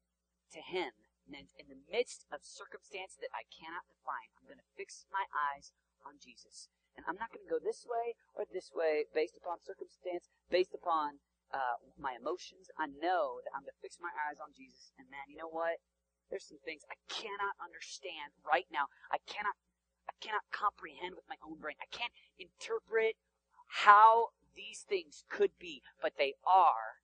[0.54, 0.94] to him
[1.26, 5.24] meant in the midst of circumstance that I cannot define, I'm going to fix my
[5.32, 5.72] eyes
[6.04, 6.68] on Jesus.
[6.94, 10.76] And I'm not going to go this way or this way based upon circumstance, based
[10.76, 11.18] upon
[11.50, 12.70] uh, my emotions.
[12.78, 14.94] I know that I'm going to fix my eyes on Jesus.
[14.94, 15.82] And man, you know what?
[16.30, 18.86] There's some things I cannot understand right now.
[19.10, 19.58] I cannot,
[20.06, 21.76] I cannot comprehend with my own brain.
[21.82, 23.18] I can't interpret
[23.66, 27.02] how these things could be, but they are.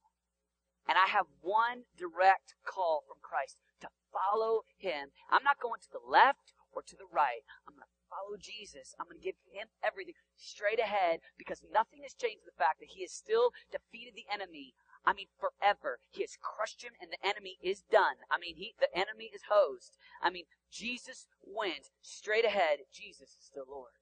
[0.88, 5.14] And I have one direct call from Christ to follow Him.
[5.30, 7.46] I'm not going to the left or to the right.
[7.66, 8.94] I'm going to follow Jesus.
[8.98, 12.94] I'm going to give Him everything straight ahead because nothing has changed the fact that
[12.94, 14.74] He has still defeated the enemy.
[15.04, 16.00] I mean, forever.
[16.10, 18.20] He has crushed him and the enemy is done.
[18.30, 19.96] I mean, he, the enemy is hosed.
[20.20, 22.84] I mean, Jesus wins straight ahead.
[22.92, 23.96] Jesus is still Lord.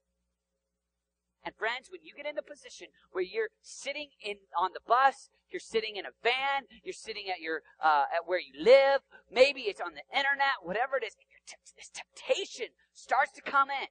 [1.44, 5.30] And friends, when you get in the position where you're sitting in on the bus,
[5.50, 9.62] you're sitting in a van, you're sitting at your uh, at where you live, maybe
[9.62, 11.14] it's on the internet, whatever it is,
[11.76, 13.88] this temptation starts to come in.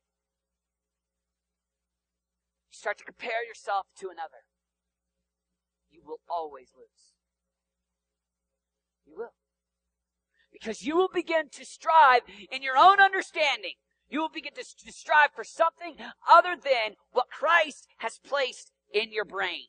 [2.69, 4.45] You start to compare yourself to another.
[5.89, 7.15] You will always lose.
[9.05, 9.33] You will.
[10.51, 14.91] Because you will begin to strive in your own understanding you will begin to, to
[14.91, 15.95] strive for something
[16.29, 19.67] other than what Christ has placed in your brain.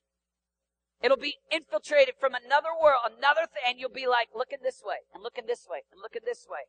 [1.02, 5.06] It'll be infiltrated from another world, another thing, and you'll be like, looking this way,
[5.14, 6.66] and looking this way, and looking this way.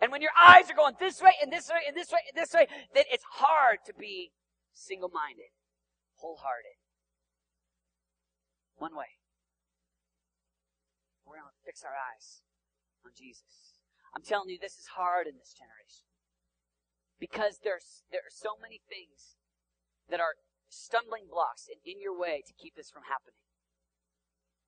[0.00, 2.36] And when your eyes are going this way, and this way, and this way, and
[2.36, 4.32] this way, then it's hard to be
[4.72, 5.52] single-minded,
[6.16, 6.80] wholehearted.
[8.76, 9.20] One way.
[11.24, 12.40] We're going to fix our eyes
[13.04, 13.80] on Jesus.
[14.16, 16.11] I'm telling you, this is hard in this generation
[17.20, 19.36] because there's there are so many things
[20.10, 20.36] that are
[20.68, 23.38] stumbling blocks in, in your way to keep this from happening.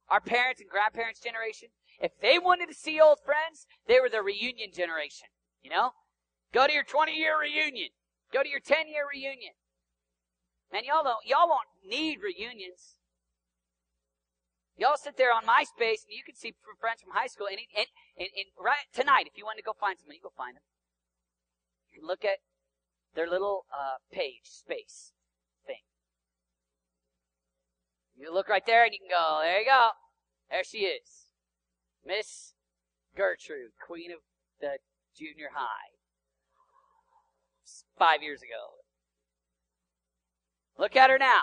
[0.09, 4.22] Our parents and grandparents' generation, if they wanted to see old friends, they were the
[4.22, 5.28] reunion generation.
[5.62, 5.96] You know?
[6.52, 7.88] Go to your 20 year reunion.
[8.33, 9.57] Go to your 10 year reunion.
[10.72, 12.96] Man, y'all don't, y'all won't need reunions.
[14.76, 17.87] Y'all sit there on MySpace and you can see friends from high school and, and,
[18.18, 20.66] and, and right tonight, if you want to go find someone, you go find them
[22.02, 22.38] look at
[23.14, 25.12] their little uh, page space
[25.66, 25.83] thing.
[28.16, 29.90] You look right there and you can go, there you go.
[30.50, 31.26] There she is.
[32.07, 32.54] Miss
[33.16, 34.18] Gertrude, queen of
[34.61, 34.78] the
[35.16, 35.94] junior high.
[37.98, 38.83] Five years ago.
[40.78, 41.42] Look at her now.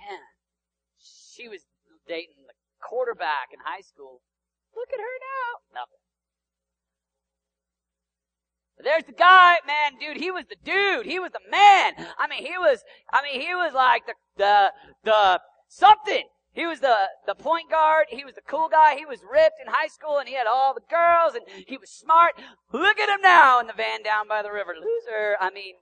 [0.00, 0.20] Man,
[0.98, 1.60] she was
[2.08, 4.20] dating the quarterback in high school.
[4.74, 5.80] Look at her now.
[5.80, 6.03] Nothing.
[8.82, 11.06] There's the guy, man, dude, he was the dude.
[11.06, 11.92] He was the man.
[12.18, 12.82] I mean, he was,
[13.12, 14.72] I mean, he was like the, the,
[15.04, 16.24] the, something.
[16.52, 16.94] He was the,
[17.26, 18.06] the point guard.
[18.10, 18.96] He was the cool guy.
[18.96, 21.90] He was ripped in high school and he had all the girls and he was
[21.90, 22.34] smart.
[22.72, 24.74] Look at him now in the van down by the river.
[24.74, 25.36] Loser.
[25.40, 25.74] I mean,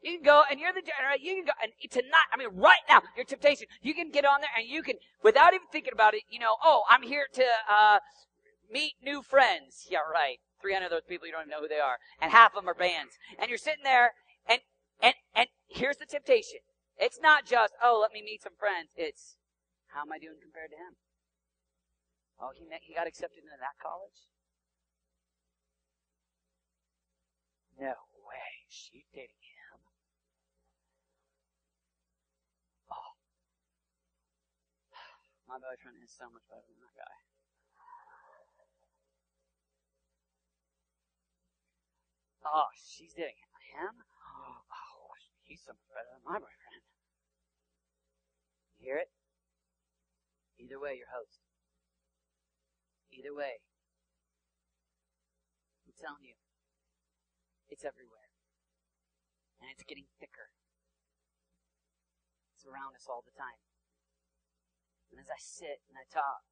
[0.00, 1.18] you can go and you're the general.
[1.20, 4.40] You can go and tonight, I mean, right now, your temptation, you can get on
[4.40, 7.44] there and you can, without even thinking about it, you know, oh, I'm here to,
[7.70, 7.98] uh,
[8.70, 9.86] meet new friends.
[9.90, 10.38] Yeah, right.
[10.60, 11.98] 300 of those people, you don't even know who they are.
[12.20, 13.18] And half of them are bands.
[13.38, 14.12] And you're sitting there,
[14.48, 14.60] and,
[15.02, 16.60] and, and here's the temptation.
[16.98, 18.90] It's not just, oh, let me meet some friends.
[18.96, 19.38] It's,
[19.94, 20.98] how am I doing compared to him?
[22.42, 24.26] Oh, he, met, he got accepted into that college?
[27.78, 27.94] No
[28.26, 28.66] way.
[28.66, 29.78] She's dating him.
[32.90, 33.14] Oh.
[35.46, 37.27] My boyfriend is so much better than that guy.
[42.48, 43.44] Oh, she's dating
[43.76, 43.92] him?
[44.72, 45.12] Oh,
[45.44, 46.82] he's so much better than my boyfriend.
[48.80, 49.12] You hear it?
[50.56, 51.44] Either way, your host.
[53.12, 53.60] Either way.
[55.84, 56.36] I'm telling you,
[57.68, 58.32] it's everywhere.
[59.60, 60.54] And it's getting thicker.
[62.54, 63.60] It's around us all the time.
[65.10, 66.46] And as I sit and I talk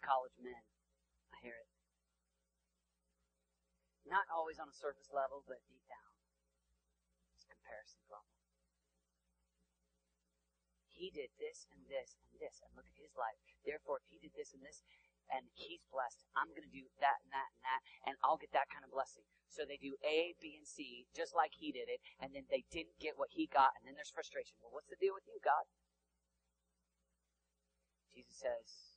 [0.00, 0.62] college men,
[1.34, 1.71] I hear it.
[4.06, 6.12] Not always on a surface level, but deep down.
[7.34, 8.34] It's comparison problem.
[10.90, 13.38] He did this and this and this, and look at his life.
[13.66, 14.82] Therefore, if he did this and this,
[15.30, 18.52] and he's blessed, I'm going to do that and that and that, and I'll get
[18.52, 19.24] that kind of blessing.
[19.48, 22.68] So they do A, B, and C, just like he did it, and then they
[22.70, 24.58] didn't get what he got, and then there's frustration.
[24.60, 25.66] Well, what's the deal with you, God?
[28.12, 28.92] Jesus says,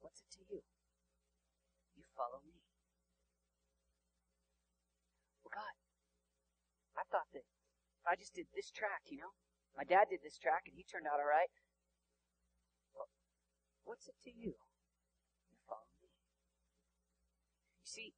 [0.00, 0.60] What's it to you?
[2.22, 2.54] Follow me.
[5.42, 5.74] Well, God,
[6.94, 7.42] I thought that
[8.06, 9.34] I just did this track, you know,
[9.74, 11.50] my dad did this track and he turned out all right.
[12.94, 13.10] Well,
[13.82, 14.54] what's it to you?
[15.50, 16.14] You follow me.
[17.82, 18.14] You see,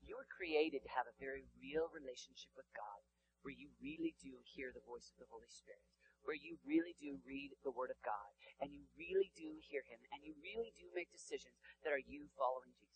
[0.00, 3.04] You were created to have a very real relationship with God
[3.44, 5.84] where you really do hear the voice of the Holy Spirit,
[6.24, 10.00] where you really do read the Word of God, and you really do hear Him,
[10.08, 12.87] and you really do make decisions that are you following Jesus.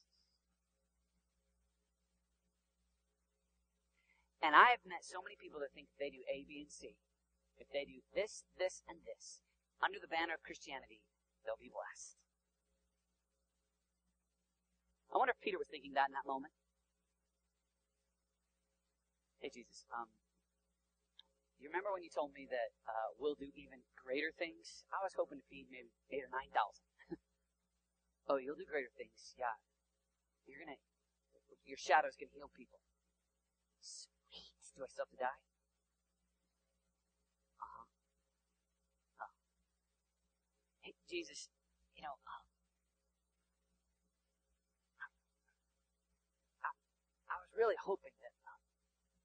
[4.43, 6.73] And I have met so many people that think if they do A, B, and
[6.73, 6.99] C,
[7.63, 9.39] if they do this, this, and this,
[9.79, 10.99] under the banner of Christianity,
[11.47, 12.19] they'll be blessed.
[15.15, 16.51] I wonder if Peter was thinking that in that moment.
[19.39, 20.11] Hey, Jesus, um,
[21.63, 24.83] you remember when you told me that uh, we'll do even greater things?
[24.91, 26.87] I was hoping to feed maybe eight or nine thousand.
[28.31, 29.55] oh, you'll do greater things, yeah.
[30.51, 30.79] You're gonna,
[31.63, 32.83] your shadow's gonna heal people.
[34.77, 35.41] Do I still have to die?
[37.61, 37.87] Uh huh.
[39.27, 39.33] Oh.
[40.81, 41.49] Hey, Jesus,
[41.97, 42.45] you know, um,
[46.65, 46.71] I,
[47.33, 48.33] I was really hoping that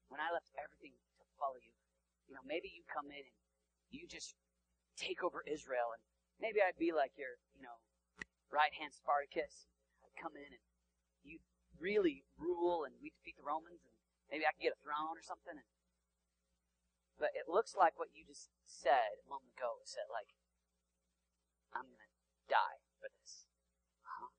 [0.08, 1.72] when I left everything to follow you,
[2.28, 3.38] you know, maybe you come in and
[3.92, 4.36] you just
[4.96, 6.02] take over Israel, and
[6.40, 7.76] maybe I'd be like your, you know,
[8.52, 9.68] right hand Spartacus.
[10.04, 10.64] I'd come in and
[11.24, 11.44] you'd
[11.80, 13.96] really rule, and we defeat the Romans, and
[14.28, 15.60] maybe I could get a throne or something.
[17.18, 20.30] But it looks like what you just said a moment ago is that, like,
[21.74, 22.12] I'm going to
[22.46, 23.50] die for this.
[24.06, 24.30] Uh-huh.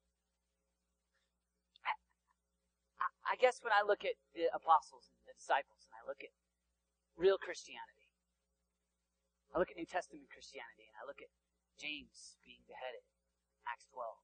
[1.84, 6.24] I, I guess when I look at the apostles and the disciples and I look
[6.24, 6.32] at
[7.20, 8.10] real Christianity,
[9.52, 11.34] I look at New Testament Christianity and I look at
[11.76, 13.04] James being beheaded,
[13.68, 14.24] Acts 12.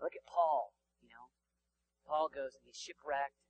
[0.00, 1.32] I look at Paul, you know.
[2.04, 3.40] Paul goes and he's shipwrecked,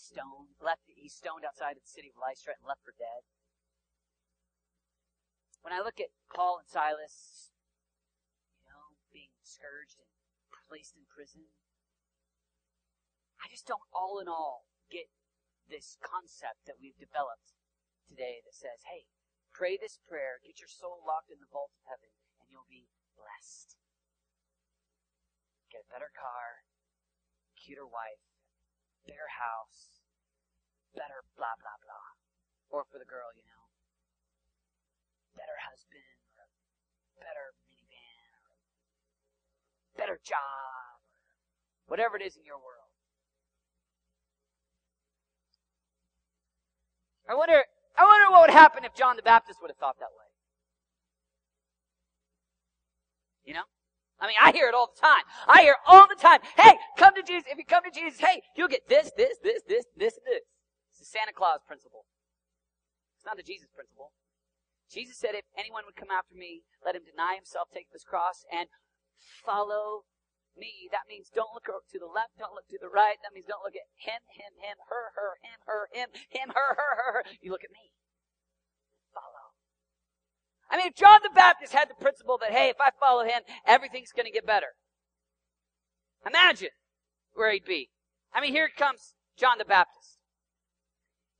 [0.00, 3.28] he's stoned, left, he's stoned outside of the city of Lystra and left for dead.
[5.60, 7.52] When I look at Paul and Silas,
[8.56, 10.08] you know, being scourged and
[10.64, 11.52] placed in prison,
[13.44, 15.12] I just don't all in all get
[15.68, 17.52] this concept that we've developed
[18.08, 19.04] today that says, hey,
[19.52, 22.88] pray this prayer, get your soul locked in the vault of heaven, and you'll be
[23.20, 23.76] blessed.
[25.68, 26.64] Get a better car,
[27.54, 28.29] cuter wife,
[29.06, 30.04] better house,
[30.94, 32.08] better blah, blah, blah.
[32.70, 33.64] Or for the girl, you know,
[35.34, 41.00] better husband, or a better minivan, or a better job,
[41.86, 42.90] or whatever it is in your world.
[47.28, 47.62] I wonder,
[47.96, 50.26] I wonder what would happen if John the Baptist would have thought that way.
[53.44, 53.66] You know?
[54.20, 55.24] I mean, I hear it all the time.
[55.48, 57.48] I hear all the time, hey, come to Jesus.
[57.50, 60.44] If you come to Jesus, hey, you'll get this, this, this, this, this, and this.
[60.92, 62.04] It's the Santa Claus principle.
[63.16, 64.12] It's not the Jesus principle.
[64.92, 68.44] Jesus said, if anyone would come after me, let him deny himself, take his cross,
[68.50, 68.68] and
[69.16, 70.04] follow
[70.58, 73.16] me, that means don't look to the left, don't look to the right.
[73.22, 76.74] That means don't look at him, him, him, her, her, him, her, him, him, her,
[76.74, 77.22] her, her, her.
[77.40, 77.94] You look at me.
[80.70, 83.42] I mean, if John the Baptist had the principle that, hey, if I follow him,
[83.66, 84.68] everything's going to get better.
[86.26, 86.68] Imagine
[87.34, 87.90] where he'd be.
[88.32, 90.18] I mean, here comes John the Baptist.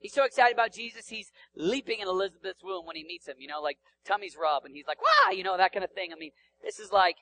[0.00, 3.46] He's so excited about Jesus, he's leaping in Elizabeth's womb when he meets him, you
[3.46, 6.08] know, like tummy's rub, and he's like, wow, you know, that kind of thing.
[6.10, 6.30] I mean,
[6.64, 7.16] this is like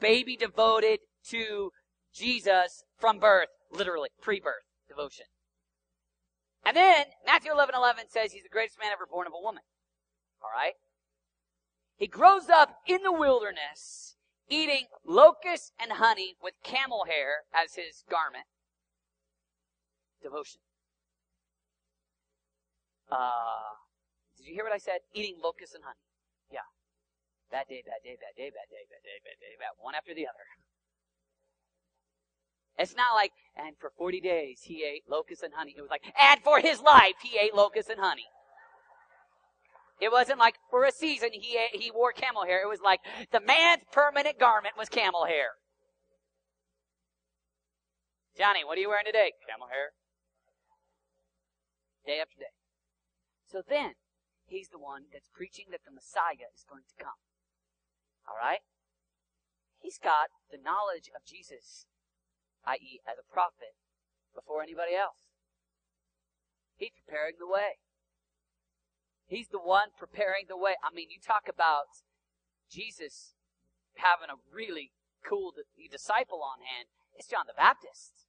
[0.00, 1.70] baby devoted to
[2.14, 5.26] Jesus from birth, literally, pre-birth devotion.
[6.64, 9.62] And then Matthew 11, 11 says he's the greatest man ever born of a woman.
[10.42, 10.74] All right?
[12.00, 14.16] He grows up in the wilderness
[14.48, 18.48] eating locusts and honey with camel hair as his garment.
[20.22, 20.60] Devotion.
[23.12, 23.76] Uh,
[24.38, 25.04] did you hear what I said?
[25.12, 26.00] Eating locusts and honey.
[26.50, 26.64] Yeah.
[27.52, 29.76] Bad day, bad day, bad day, bad day, bad day, bad day, bad.
[29.78, 30.48] One after the other.
[32.78, 35.74] It's not like, and for 40 days he ate locusts and honey.
[35.76, 38.24] It was like, and for his life he ate locusts and honey.
[40.00, 42.62] It wasn't like for a season he he wore camel hair.
[42.62, 43.00] It was like
[43.32, 45.60] the man's permanent garment was camel hair.
[48.36, 49.32] Johnny, what are you wearing today?
[49.48, 49.92] Camel hair.
[52.06, 52.54] Day after day.
[53.44, 54.00] So then,
[54.46, 57.20] he's the one that's preaching that the Messiah is going to come.
[58.24, 58.64] Alright?
[59.80, 61.84] He's got the knowledge of Jesus
[62.66, 63.76] i.e., as a prophet,
[64.34, 65.32] before anybody else.
[66.76, 67.80] He's preparing the way.
[69.30, 70.74] He's the one preparing the way.
[70.82, 72.02] I mean, you talk about
[72.68, 73.34] Jesus
[73.94, 74.90] having a really
[75.24, 75.52] cool
[75.90, 76.88] disciple on hand.
[77.14, 78.26] It's John the Baptist.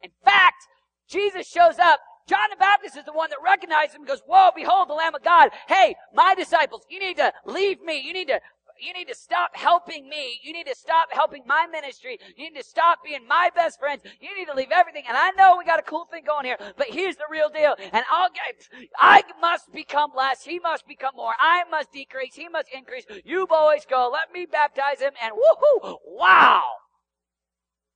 [0.00, 0.64] In fact,
[1.06, 2.00] Jesus shows up.
[2.26, 5.14] John the Baptist is the one that recognizes him and goes, Whoa, behold the Lamb
[5.14, 5.50] of God.
[5.68, 8.00] Hey, my disciples, you need to leave me.
[8.00, 8.40] You need to
[8.82, 10.40] you need to stop helping me.
[10.42, 12.18] You need to stop helping my ministry.
[12.36, 14.02] You need to stop being my best friends.
[14.20, 15.04] You need to leave everything.
[15.08, 17.74] And I know we got a cool thing going here, but here's the real deal.
[17.92, 20.44] And I'll get, I must become less.
[20.44, 21.34] He must become more.
[21.38, 22.34] I must decrease.
[22.34, 23.04] He must increase.
[23.24, 24.10] You boys go.
[24.12, 25.12] Let me baptize him.
[25.22, 25.98] And woohoo!
[26.06, 26.62] Wow!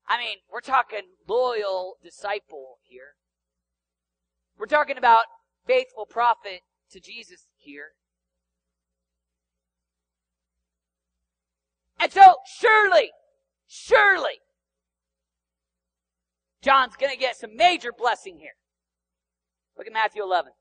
[0.08, 3.14] I mean, we're talking loyal disciple here.
[4.58, 5.24] We're talking about
[5.66, 6.60] faithful prophet
[6.92, 7.90] to Jesus here.
[11.98, 13.10] And so, surely,
[13.66, 14.40] surely,
[16.62, 18.56] John's going to get some major blessing here.
[19.76, 20.52] Look at Matthew 11.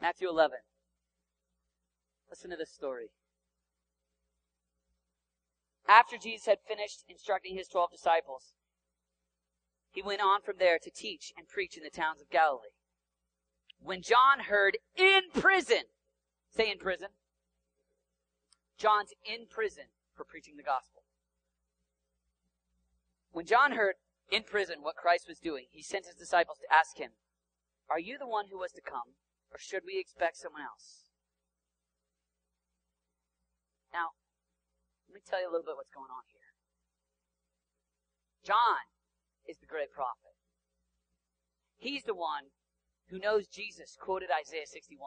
[0.00, 0.58] Matthew 11.
[2.28, 3.10] Listen to this story.
[5.88, 8.54] After Jesus had finished instructing his twelve disciples,
[9.90, 12.74] he went on from there to teach and preach in the towns of Galilee.
[13.80, 15.84] When John heard in prison,
[16.50, 17.08] say in prison,
[18.78, 21.02] John's in prison for preaching the gospel.
[23.32, 23.96] When John heard
[24.30, 27.10] in prison what Christ was doing, he sent his disciples to ask him,
[27.90, 29.18] Are you the one who was to come,
[29.50, 31.10] or should we expect someone else?
[33.92, 34.14] Now,
[35.08, 36.50] let me tell you a little bit what's going on here.
[38.44, 38.90] John
[39.46, 40.34] is the great prophet.
[41.76, 42.54] He's the one
[43.10, 44.98] who knows Jesus quoted Isaiah 61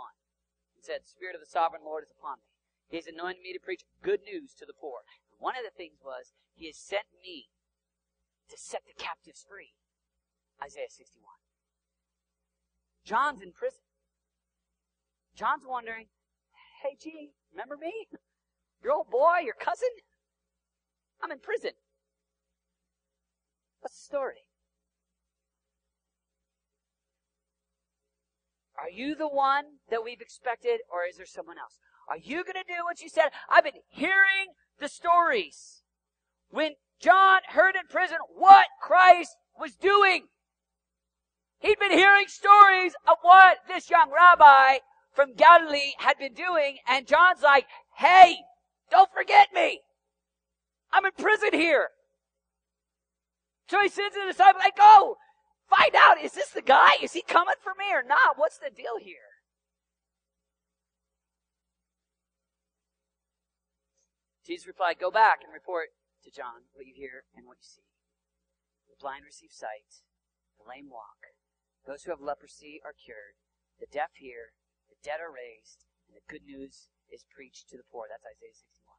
[0.75, 2.56] and said, The Spirit of the sovereign Lord is upon me.
[2.89, 5.03] He has anointed me to preach good news to the poor.
[5.39, 7.49] One of the things was, He has sent me
[8.49, 9.75] to set the captives free.
[10.63, 11.23] Isaiah 61.
[13.05, 13.83] John's in prison.
[15.35, 16.07] John's wondering,
[16.81, 18.07] hey, gee, remember me?
[18.83, 19.89] Your old boy, your cousin?
[21.21, 21.71] I'm in prison.
[23.79, 24.47] What's the story?
[28.77, 31.79] Are you the one that we've expected, or is there someone else?
[32.09, 33.29] Are you going to do what you said?
[33.49, 35.81] I've been hearing the stories.
[36.49, 40.27] When John heard in prison what Christ was doing,
[41.59, 44.79] he'd been hearing stories of what this young rabbi
[45.13, 47.65] from Galilee had been doing, and John's like,
[47.97, 48.37] hey,
[48.89, 49.81] don't forget me.
[50.93, 51.89] I'm in prison here.
[53.69, 55.17] So he sends the disciples, like, go,
[55.69, 56.91] find out, is this the guy?
[57.01, 58.37] Is he coming for me or not?
[58.37, 59.26] What's the deal here?
[64.47, 65.91] Jesus replied, Go back and report
[66.23, 67.91] to John what you hear and what you see.
[68.87, 70.07] The blind receive sight,
[70.55, 71.19] the lame walk,
[71.83, 73.35] those who have leprosy are cured,
[73.83, 74.55] the deaf hear,
[74.87, 78.07] the dead are raised, and the good news is preached to the poor.
[78.07, 78.95] That's Isaiah 61.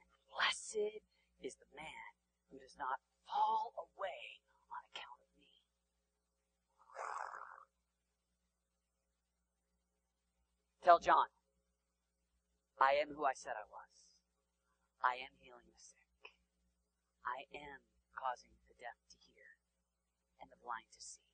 [0.00, 1.04] And blessed
[1.44, 2.16] is the man
[2.48, 4.40] who does not fall away
[4.72, 5.52] on account of me.
[10.80, 11.28] Tell John,
[12.80, 14.04] I am who I said I was.
[15.02, 16.34] I am healing the sick.
[17.24, 17.80] I am
[18.16, 19.56] causing the deaf to hear
[20.40, 21.24] and the blind to see.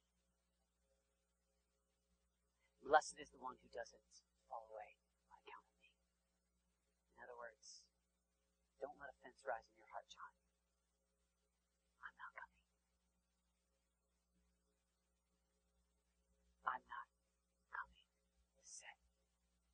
[2.82, 4.98] Blessed is the one who doesn't fall away
[5.30, 5.94] on account of me.
[7.14, 7.84] In other words,
[8.82, 10.32] don't let offense rise in your heart, John.
[12.02, 12.64] I'm not coming.
[16.66, 17.06] I'm not
[17.70, 18.98] coming to set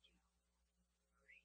[0.03, 0.13] you
[1.25, 1.41] free.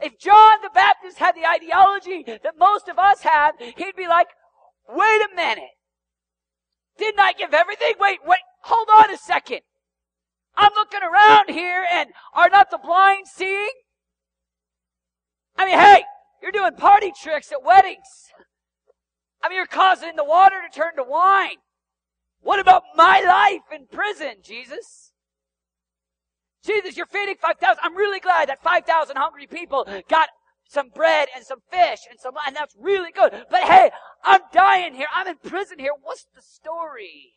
[0.00, 4.28] If John the Baptist had the ideology that most of us have, he'd be like,
[4.88, 5.70] wait a minute.
[6.98, 7.94] Didn't I give everything?
[7.98, 9.60] Wait, wait, hold on a second.
[10.56, 13.70] I'm looking around here and are not the blind seeing?
[15.56, 16.04] I mean, hey,
[16.42, 18.06] you're doing party tricks at weddings.
[19.42, 21.56] I mean, you're causing the water to turn to wine.
[22.40, 25.12] What about my life in prison, Jesus?
[26.64, 27.78] Jesus, you're feeding 5,000.
[27.82, 30.30] I'm really glad that 5,000 hungry people got
[30.68, 33.44] some bread and some fish and some, and that's really good.
[33.50, 33.90] But hey,
[34.24, 35.06] I'm dying here.
[35.14, 35.92] I'm in prison here.
[36.02, 37.34] What's the story?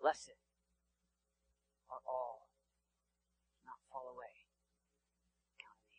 [0.00, 0.36] Blessed
[1.90, 2.46] are all
[3.64, 4.30] not fall away.
[5.58, 5.98] Count me.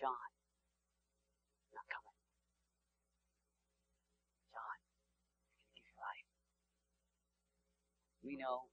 [0.00, 0.28] John,
[1.70, 2.18] not coming.
[4.50, 6.26] John, I'm going to give you life.
[8.24, 8.72] We know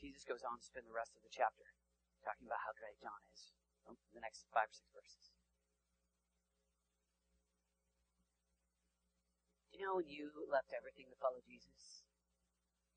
[0.00, 1.68] Jesus goes on to spend the rest of the chapter
[2.24, 3.52] talking about how great John is.
[3.88, 5.32] In the next five or six verses.
[9.68, 12.04] Do you know when you left everything to follow Jesus?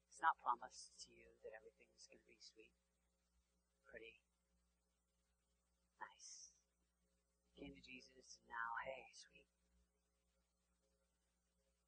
[0.08, 2.76] It's not promised to you that everything's going to be sweet,
[3.88, 4.24] pretty,
[6.00, 6.56] nice.
[7.44, 9.48] You came to Jesus and now, hey, sweet.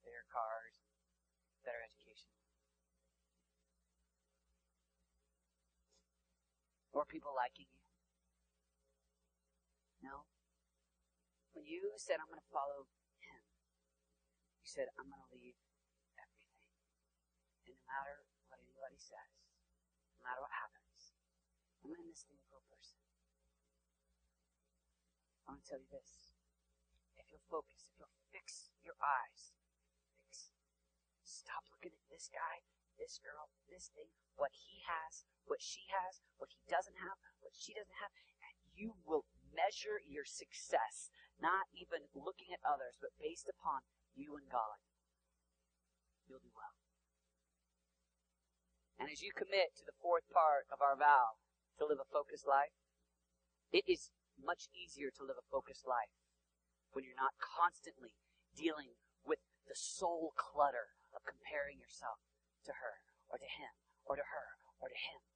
[0.03, 0.79] Better cars,
[1.63, 2.42] better education,
[6.93, 7.81] or people liking you.
[10.05, 10.29] No.
[11.57, 12.85] When you said, I'm going to follow
[13.21, 13.41] him,
[14.61, 15.57] you said, I'm going to leave
[16.17, 16.53] everything.
[17.65, 19.33] And no matter what anybody says,
[20.17, 21.17] no matter what happens,
[21.81, 23.01] I'm in this thing for a person.
[25.43, 26.33] I want to tell you this.
[27.19, 29.53] If you'll focus, if you'll fix your eyes,
[30.23, 30.53] fix.
[31.21, 32.63] Stop looking at this guy,
[32.95, 34.07] this girl, this thing,
[34.39, 38.62] what he has, what she has, what he doesn't have, what she doesn't have, and
[38.75, 43.85] you will measure your success, not even looking at others, but based upon
[44.17, 44.81] you and God.
[46.25, 46.73] You'll do well.
[48.97, 51.41] And as you commit to the fourth part of our vow
[51.77, 52.73] to live a focused life,
[53.73, 56.13] it is much easier to live a focused life
[56.93, 58.13] when you're not constantly
[58.53, 62.21] dealing with the soul clutter of comparing yourself
[62.65, 63.73] to her or to him
[64.05, 65.32] or to her or to him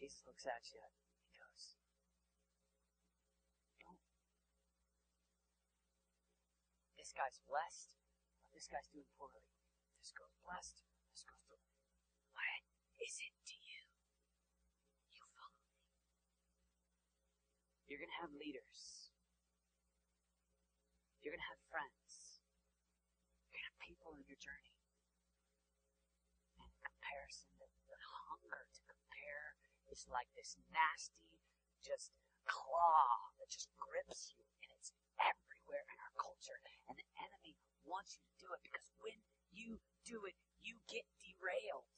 [0.00, 0.96] Jesus looks at you and
[1.28, 1.76] he goes,
[3.84, 4.00] Don't.
[6.96, 8.00] This guy's blessed.
[8.56, 9.44] This guy's doing poorly.
[10.00, 10.80] This girl's blessed.
[11.12, 11.68] This girl's doing.
[12.32, 12.64] What
[13.04, 13.80] is it to you?
[15.12, 15.68] You follow me.
[17.84, 19.12] You're going to have leaders.
[21.20, 22.40] You're going to have friends.
[23.44, 24.80] You're going to have people in your journey.
[26.56, 28.80] And comparison, the, the hunger to
[29.90, 31.42] is like this nasty,
[31.82, 32.14] just
[32.46, 34.42] claw that just grips you.
[34.62, 36.58] And it's everywhere in our culture.
[36.86, 39.18] And the enemy wants you to do it because when
[39.50, 41.90] you do it, you get derailed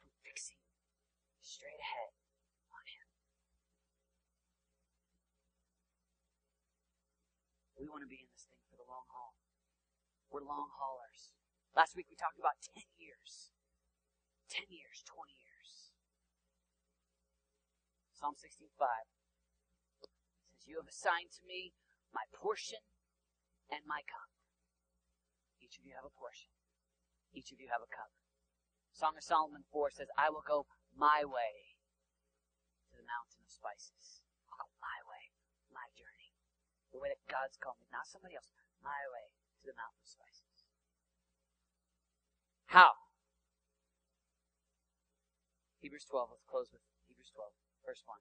[0.00, 0.60] from fixing
[1.40, 2.12] straight ahead
[2.72, 3.08] on Him.
[7.80, 9.36] We want to be in this thing for the long haul.
[10.28, 11.32] We're long haulers.
[11.72, 13.52] Last week we talked about 10 years.
[14.50, 15.45] 10 years, 20 years.
[18.26, 19.06] Psalm 16:5
[20.50, 21.78] says, You have assigned to me
[22.10, 22.82] my portion
[23.70, 24.34] and my cup.
[25.62, 26.50] Each of you have a portion.
[27.30, 28.10] Each of you have a cup.
[28.90, 31.78] Song of Solomon 4 says, I will go my way
[32.90, 34.26] to the mountain of spices.
[34.50, 35.30] I'll go my way,
[35.70, 36.34] my journey.
[36.90, 38.50] The way that God's called me, not somebody else.
[38.82, 39.30] My way
[39.62, 40.66] to the mountain of spices.
[42.74, 42.90] How?
[45.78, 46.34] Hebrews 12.
[46.34, 47.54] Let's close with Hebrews 12,
[47.86, 48.18] verse 1.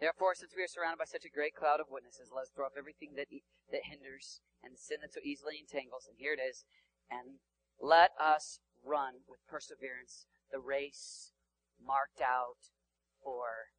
[0.00, 2.64] Therefore, since we are surrounded by such a great cloud of witnesses, let us throw
[2.64, 3.28] off everything that
[3.68, 6.08] that hinders and the sin that so easily entangles.
[6.08, 6.64] And here it is.
[7.12, 7.44] And
[7.76, 11.36] let us run with perseverance the race
[11.76, 12.72] marked out
[13.20, 13.76] for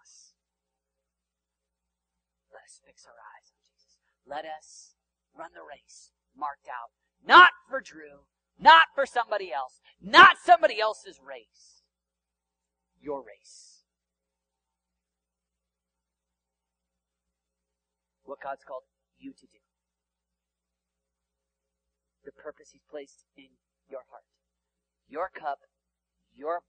[0.00, 0.32] us.
[2.48, 4.00] Let us fix our eyes on Jesus.
[4.24, 4.96] Let us
[5.36, 8.24] run the race marked out, not for Drew,
[8.58, 11.82] not for somebody else, not somebody else's race.
[13.00, 13.74] Your race.
[18.24, 18.88] what God's called
[19.20, 19.62] you to do.
[22.24, 23.52] The purpose He's placed in
[23.88, 24.24] your heart.
[25.06, 25.60] Your cup,
[26.32, 26.64] your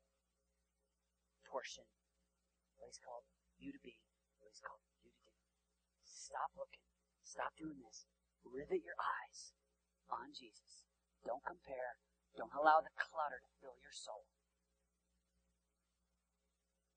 [1.47, 1.87] portion,
[2.75, 3.23] what He's called
[3.55, 3.95] you to be,
[4.43, 5.35] what He's called you to do.
[6.03, 6.83] Stop looking.
[7.23, 8.03] Stop doing this.
[8.43, 9.55] Rivet your eyes
[10.11, 10.83] on Jesus.
[11.25, 11.97] Don't compare.
[12.37, 14.29] Don't allow the clutter to fill your soul.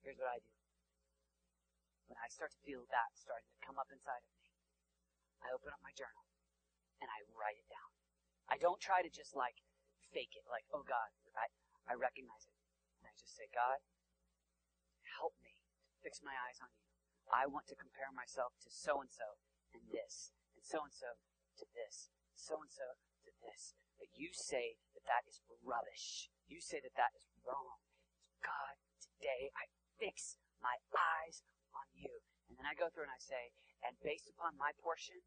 [0.04, 0.52] Here's what I do.
[2.12, 4.52] When I start to feel that starting to come up inside of me,
[5.44, 6.28] I open up my journal
[7.00, 7.90] and I write it down.
[8.48, 9.60] I don't try to just like
[10.12, 11.52] fake it, like, oh God, I,
[11.84, 12.56] I recognize it.
[13.00, 13.84] And I just say, God,
[15.20, 15.60] help me
[16.00, 16.84] fix my eyes on you.
[17.28, 19.36] I want to compare myself to so and so
[19.76, 21.20] and this, and so and so
[21.60, 22.96] to this, so and so
[23.42, 23.74] this.
[23.98, 26.30] But you say that that is rubbish.
[26.46, 27.82] You say that that is wrong.
[28.40, 31.42] God, today I fix my eyes
[31.74, 32.22] on you.
[32.48, 33.52] And then I go through and I say,
[33.84, 35.20] and based upon my portion,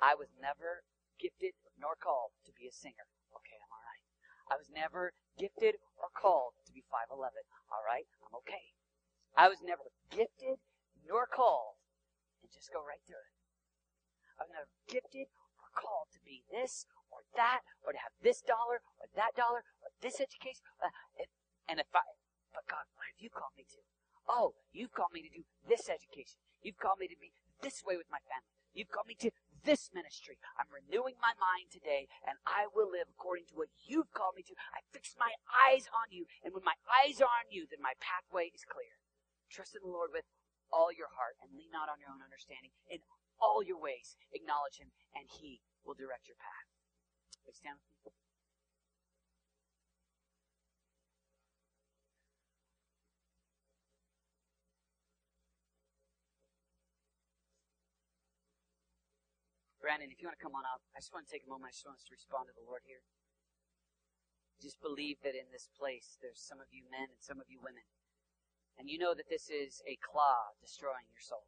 [0.00, 0.84] I was never
[1.16, 3.08] gifted nor called to be a singer.
[3.32, 4.04] Okay, I'm all right.
[4.46, 7.44] I was never gifted or called to be 5'11.
[7.72, 8.76] All right, I'm okay.
[9.36, 10.62] I was never gifted
[11.04, 11.76] nor called,
[12.40, 13.34] and just go right through it.
[14.40, 15.28] I was never gifted
[15.60, 16.86] or called to be this
[17.16, 20.60] or that, or to have this dollar or that dollar or this education.
[20.76, 20.92] Uh,
[21.64, 22.04] and if I,
[22.52, 23.80] but God, what have you called me to?
[24.28, 26.36] Oh, you've called me to do this education.
[26.60, 27.32] You've called me to be
[27.64, 28.52] this way with my family.
[28.76, 29.32] You've called me to
[29.64, 30.36] this ministry.
[30.60, 34.44] I'm renewing my mind today, and I will live according to what you've called me
[34.46, 34.54] to.
[34.76, 37.96] I fix my eyes on you, and when my eyes are on you, then my
[37.96, 39.00] pathway is clear.
[39.48, 40.28] Trust in the Lord with
[40.68, 42.76] all your heart, and lean not on your own understanding.
[42.90, 43.00] In
[43.40, 46.75] all your ways, acknowledge him, and he will direct your path.
[59.86, 61.70] Brandon, if you want to come on up, I just want to take a moment.
[61.70, 63.06] I just want us to respond to the Lord here.
[64.58, 67.62] Just believe that in this place there's some of you men and some of you
[67.62, 67.86] women.
[68.74, 71.46] And you know that this is a claw destroying your soul.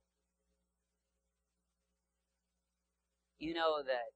[3.43, 4.15] You know that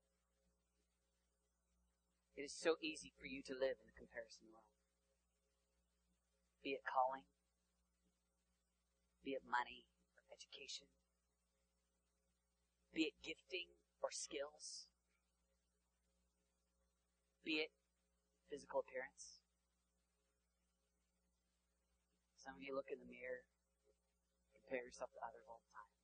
[2.43, 4.67] it is so easy for you to live in the comparison world.
[6.59, 7.23] Be it calling,
[9.23, 9.87] be it money,
[10.19, 10.91] or education,
[12.91, 14.91] be it gifting, or skills,
[17.47, 17.71] be it
[18.51, 19.39] physical appearance.
[22.43, 23.47] Some of you look in the mirror,
[24.51, 25.95] compare yourself to others all the time.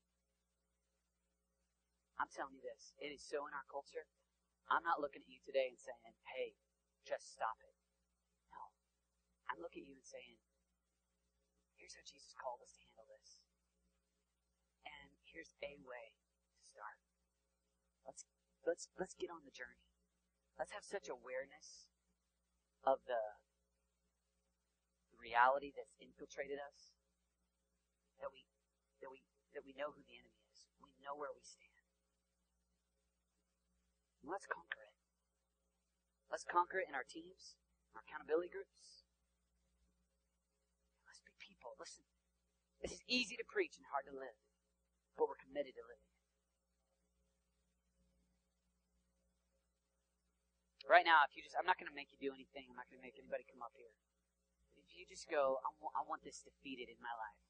[2.14, 4.06] I'm telling you this, it is so in our culture.
[4.68, 6.52] I'm not looking at you today and saying, hey,
[7.08, 7.72] just stop it.
[8.52, 8.60] No.
[9.48, 10.36] I'm looking at you and saying,
[11.80, 13.40] here's how Jesus called us to handle this.
[14.84, 16.12] And here's a way
[16.52, 17.00] to start.
[18.04, 18.28] Let's
[18.64, 19.88] let's let's get on the journey.
[20.60, 21.88] Let's have such awareness
[22.84, 23.40] of the
[25.16, 26.92] reality that's infiltrated us
[28.20, 28.44] that we
[29.00, 29.24] that we
[29.56, 30.68] that we know who the enemy is.
[30.80, 31.67] We know where we stand.
[34.22, 34.94] And let's conquer it.
[36.28, 37.56] Let's conquer it in our teams,
[37.96, 39.06] our accountability groups.
[41.08, 41.72] Let's be people.
[41.80, 42.04] Listen,
[42.84, 44.36] this is easy to preach and hard to live,
[45.16, 46.08] but we're committed to living.
[50.88, 52.64] Right now, if you just, I'm not going to make you do anything.
[52.64, 53.92] I'm not going to make anybody come up here.
[54.72, 57.40] But if you just go, I want, I want this defeated in my life.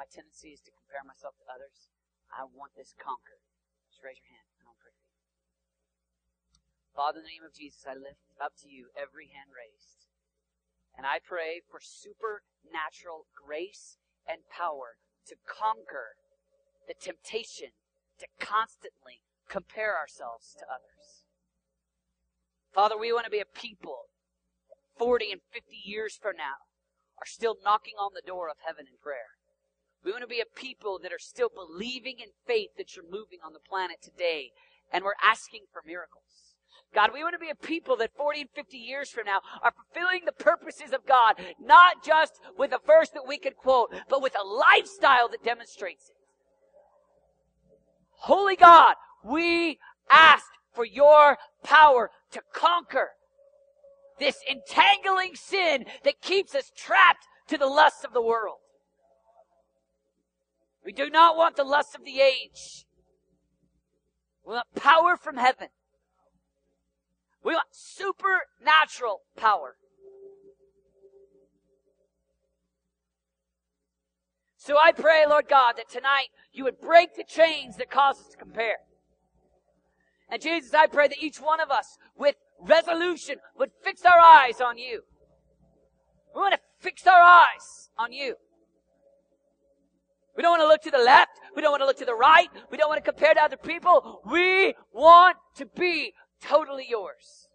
[0.00, 1.92] My tendency is to compare myself to others.
[2.32, 3.44] I want this conquered.
[3.92, 5.20] Just raise your hand and I'll pray for you.
[6.94, 10.06] Father, in the name of Jesus, I lift up to you every hand raised.
[10.94, 16.14] And I pray for supernatural grace and power to conquer
[16.86, 17.74] the temptation
[18.18, 21.26] to constantly compare ourselves to others.
[22.72, 24.10] Father, we want to be a people
[24.98, 26.70] 40 and 50 years from now
[27.18, 29.34] are still knocking on the door of heaven in prayer.
[30.04, 33.38] We want to be a people that are still believing in faith that you're moving
[33.44, 34.52] on the planet today,
[34.92, 36.53] and we're asking for miracles.
[36.94, 39.72] God, we want to be a people that 40 and 50 years from now are
[39.72, 44.22] fulfilling the purposes of God, not just with a verse that we could quote, but
[44.22, 46.16] with a lifestyle that demonstrates it.
[48.10, 48.94] Holy God,
[49.24, 49.78] we
[50.10, 53.10] ask for your power to conquer
[54.18, 58.58] this entangling sin that keeps us trapped to the lusts of the world.
[60.84, 62.86] We do not want the lusts of the age.
[64.46, 65.68] We want power from heaven.
[67.44, 69.76] We want supernatural power.
[74.56, 78.28] So I pray, Lord God, that tonight you would break the chains that cause us
[78.28, 78.78] to compare.
[80.30, 84.62] And Jesus, I pray that each one of us with resolution would fix our eyes
[84.62, 85.02] on you.
[86.34, 88.36] We want to fix our eyes on you.
[90.34, 91.38] We don't want to look to the left.
[91.54, 92.48] We don't want to look to the right.
[92.70, 94.22] We don't want to compare to other people.
[94.24, 96.14] We want to be
[96.44, 97.48] totally yours.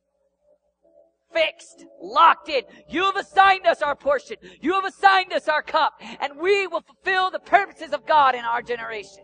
[1.31, 2.63] Fixed, locked in.
[2.89, 4.37] You have assigned us our portion.
[4.61, 6.01] You have assigned us our cup.
[6.19, 9.23] And we will fulfill the purposes of God in our generation.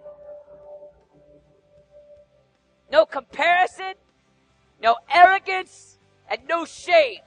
[2.92, 3.94] No comparison,
[4.82, 5.98] no arrogance,
[6.30, 7.20] and no shame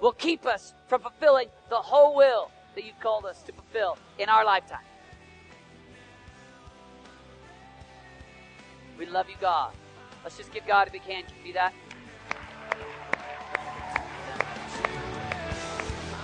[0.00, 4.28] will keep us from fulfilling the whole will that you've called us to fulfill in
[4.28, 4.78] our lifetime.
[8.98, 9.74] We love you, God.
[10.24, 11.26] Let's just give God a big hand.
[11.26, 11.74] Can you do that?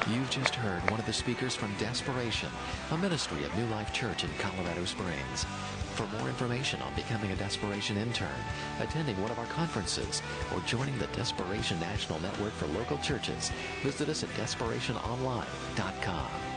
[0.08, 2.48] You've just heard one of the speakers from Desperation,
[2.90, 5.44] a ministry of New Life Church in Colorado Springs.
[5.94, 8.28] For more information on becoming a Desperation intern,
[8.80, 10.22] attending one of our conferences,
[10.54, 16.49] or joining the Desperation National Network for local churches, visit us at desperationonline.com.